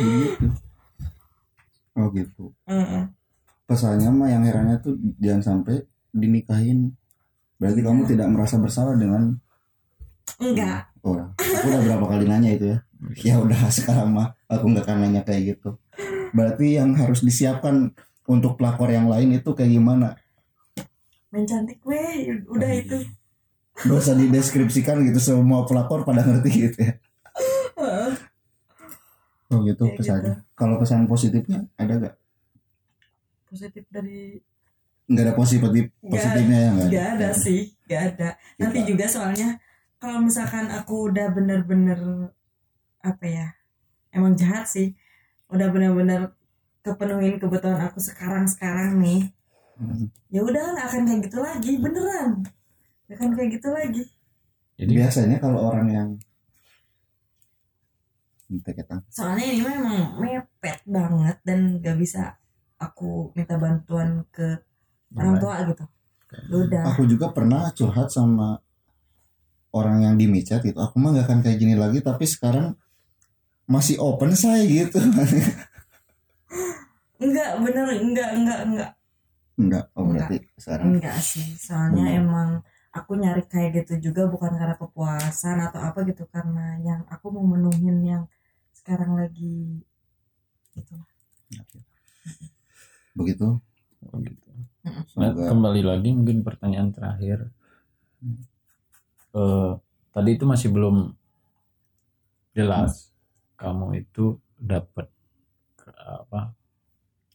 gitu. 0.00 0.46
Oh 1.98 2.08
gitu. 2.14 2.44
Heeh. 2.64 3.04
pesannya 3.70 4.10
mah 4.10 4.26
yang 4.26 4.42
herannya 4.42 4.82
tuh 4.82 4.98
jangan 5.22 5.42
sampai 5.62 5.78
dinikahin. 6.10 6.90
Berarti 7.60 7.80
kamu 7.86 8.02
tidak 8.08 8.26
merasa 8.32 8.58
bersalah 8.58 8.98
dengan 8.98 9.36
enggak. 10.42 10.90
Oh 11.06 11.14
aku 11.14 11.66
udah 11.70 11.82
berapa 11.86 12.06
kali 12.10 12.24
nanya 12.26 12.50
itu 12.56 12.66
ya? 12.74 12.78
Ya 13.22 13.34
udah 13.38 13.70
sekarang 13.76 14.10
mah 14.16 14.34
aku 14.50 14.74
nggak 14.74 14.84
akan 14.88 14.96
nanya 15.06 15.22
kayak 15.22 15.54
gitu. 15.54 15.78
Berarti 16.34 16.82
yang 16.82 16.98
harus 16.98 17.22
disiapkan 17.22 17.94
untuk 18.26 18.58
pelakor 18.58 18.90
yang 18.90 19.06
lain 19.06 19.38
itu 19.38 19.50
kayak 19.54 19.70
gimana? 19.70 20.18
Main 21.30 21.46
cantik 21.46 21.78
weh 21.86 22.26
udah 22.50 22.70
itu 22.74 23.06
Gak 23.80 23.96
usah 23.96 24.14
dideskripsikan 24.14 25.00
gitu 25.04 25.18
semua 25.18 25.64
pelakor 25.64 26.04
pada 26.04 26.20
ngerti 26.20 26.50
gitu 26.68 26.78
ya. 26.80 26.92
Oh 29.50 29.58
gitu 29.66 29.82
Kayak 29.82 29.96
pesannya 29.98 30.34
kalau 30.54 30.78
pesan 30.78 31.10
positifnya 31.10 31.66
ada 31.74 31.92
gak 31.98 32.14
positif 33.50 33.82
dari 33.90 34.38
nggak 35.10 35.24
ada 35.26 35.34
positif 35.34 35.90
positifnya 35.98 36.54
ya 36.54 36.70
nggak 36.70 36.86
nggak 36.86 37.08
ada 37.18 37.28
sih 37.34 37.74
nggak 37.82 38.02
ada. 38.14 38.28
Nanti 38.62 38.78
Kita- 38.78 38.88
juga 38.94 39.06
soalnya 39.10 39.48
kalau 39.98 40.22
misalkan 40.22 40.70
aku 40.70 41.10
udah 41.10 41.34
bener-bener 41.34 42.30
apa 43.02 43.24
ya 43.26 43.46
emang 44.14 44.38
jahat 44.38 44.70
sih. 44.70 44.94
Udah 45.50 45.66
bener-bener 45.66 46.30
kepenuhin 46.80 47.42
kebutuhan 47.42 47.82
aku 47.82 47.98
sekarang 47.98 48.46
sekarang 48.46 49.02
nih 49.02 49.34
Hmm. 49.80 50.12
ya 50.28 50.44
udah 50.44 50.76
nggak 50.76 50.86
akan 50.92 51.02
kayak 51.08 51.20
gitu 51.24 51.38
lagi 51.40 51.72
beneran 51.80 52.44
nggak 53.10 53.18
akan 53.18 53.30
kayak 53.34 53.50
gitu 53.58 53.68
lagi. 53.74 54.04
Jadi 54.78 54.92
biasanya 54.94 55.36
kalau 55.42 55.66
orang 55.66 55.88
yang 55.90 56.08
soalnya 59.10 59.46
ini 59.46 59.62
mah 59.62 59.74
emang 59.78 59.98
mepet 60.22 60.78
banget 60.86 61.38
dan 61.42 61.82
nggak 61.82 61.96
bisa 61.98 62.38
aku 62.78 63.34
minta 63.34 63.58
bantuan 63.58 64.22
ke 64.30 64.62
orang 65.18 65.42
tua 65.42 65.54
gitu. 65.66 65.84
Ya 66.30 66.54
udah. 66.54 66.82
Aku 66.94 67.02
juga 67.10 67.34
pernah 67.34 67.66
curhat 67.74 68.14
sama 68.14 68.62
orang 69.74 70.06
yang 70.06 70.14
di 70.14 70.30
micet 70.30 70.62
gitu. 70.62 70.78
Aku 70.78 71.02
mah 71.02 71.18
gak 71.18 71.26
akan 71.26 71.42
kayak 71.42 71.58
gini 71.58 71.74
lagi 71.74 71.98
tapi 71.98 72.30
sekarang 72.30 72.78
masih 73.66 73.98
open 73.98 74.38
saya 74.38 74.62
gitu. 74.62 75.02
Enggak 77.22 77.58
bener. 77.58 77.86
Enggak 77.98 78.30
enggak 78.38 78.60
enggak. 78.64 78.90
Enggak. 79.60 79.84
Oh 79.92 80.08
berarti 80.08 80.36
sekarang 80.56 80.96
enggak 80.96 81.18
sih. 81.20 81.44
Soalnya 81.58 82.06
Bener. 82.06 82.22
emang 82.24 82.50
aku 82.90 83.12
nyari 83.14 83.46
kayak 83.46 83.70
gitu 83.82 84.10
juga 84.10 84.26
bukan 84.26 84.52
karena 84.58 84.74
kepuasan 84.74 85.58
atau 85.62 85.78
apa 85.78 86.02
gitu 86.10 86.26
karena 86.26 86.78
yang 86.82 87.00
aku 87.06 87.30
mau 87.30 87.46
menuhin 87.46 87.98
yang 88.02 88.22
sekarang 88.74 89.14
lagi 89.14 89.82
gitu. 90.74 90.96
Begitu? 93.14 93.48
Oh 94.10 94.18
gitu. 94.22 94.48
Nah, 95.20 95.30
kembali 95.36 95.82
lagi 95.84 96.08
mungkin 96.16 96.42
pertanyaan 96.42 96.90
terakhir. 96.90 97.52
Eh, 99.30 99.72
tadi 100.10 100.30
itu 100.34 100.44
masih 100.48 100.68
belum 100.74 101.14
jelas 102.50 103.14
kamu 103.54 104.02
itu 104.02 104.42
dapat 104.58 105.06
apa 105.94 106.50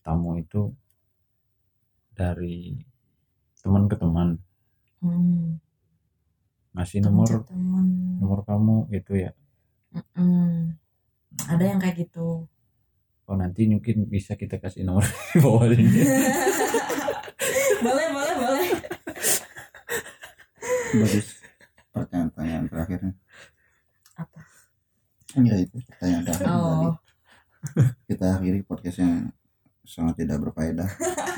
tamu 0.03 0.35
itu 0.35 0.75
dari 2.11 2.75
teman 3.63 3.87
ke 3.87 3.95
teman 3.95 4.35
hmm, 5.03 5.59
ngasih 6.75 6.99
nomor 7.03 7.27
temen 7.47 7.87
nomor 8.19 8.39
kamu 8.43 8.87
gitu 8.93 9.19
ya. 9.19 9.31
Mm-mm. 9.95 10.75
ada 11.47 11.63
yang 11.63 11.79
kayak 11.79 12.07
gitu. 12.07 12.47
Oh 13.25 13.35
nanti 13.35 13.65
mungkin 13.65 14.05
bisa 14.11 14.37
kita 14.37 14.59
kasih 14.59 14.85
nomor 14.85 15.03
di 15.33 15.39
bawah 15.39 15.65
ini. 15.71 15.83
boleh 17.85 18.07
boleh 18.11 18.35
boleh. 18.39 18.67
Bagus. 20.95 21.27
Pertanyaan-pertanyaan 21.95 22.65
terakhirnya 22.67 23.13
apa? 24.15 24.39
Ya 25.39 25.55
itu 25.59 25.75
pertanyaan 25.87 26.23
terakhir 26.23 26.47
tadi. 26.47 26.55
Oh 26.55 26.95
kita 28.05 28.37
akhiri 28.37 28.61
podcast 28.61 29.01
yang 29.01 29.33
sangat 29.85 30.25
tidak 30.25 30.41
berfaedah. 30.45 30.89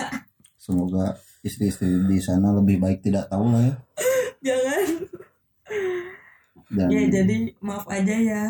Semoga 0.63 1.15
istri-istri 1.45 1.89
di 2.08 2.17
sana 2.21 2.54
lebih 2.56 2.82
baik 2.82 3.06
tidak 3.06 3.30
tahu 3.30 3.52
lah 3.52 3.62
ya. 3.62 3.76
Jangan. 4.47 4.86
Dan 6.67 6.88
ya 6.91 7.02
jadi 7.08 7.36
maaf 7.63 7.86
aja 7.88 8.15
ya. 8.15 8.43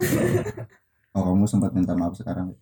Oh 1.16 1.32
kamu 1.32 1.48
sempat 1.48 1.72
minta 1.72 1.96
maaf 1.96 2.12
sekarang? 2.12 2.52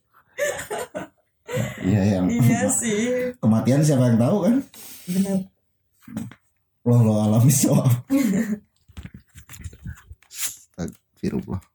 Iya 1.85 2.19
yang 2.19 2.27
iya 2.27 2.67
sih. 2.67 3.31
Kematian 3.39 3.85
siapa 3.85 4.11
yang 4.11 4.19
tahu 4.19 4.37
kan? 4.43 4.57
Benar. 5.07 5.39
Loh 6.83 7.01
lo 7.03 7.13
alami 7.19 7.53
soal 7.53 7.87
Astagfirullah 10.31 11.74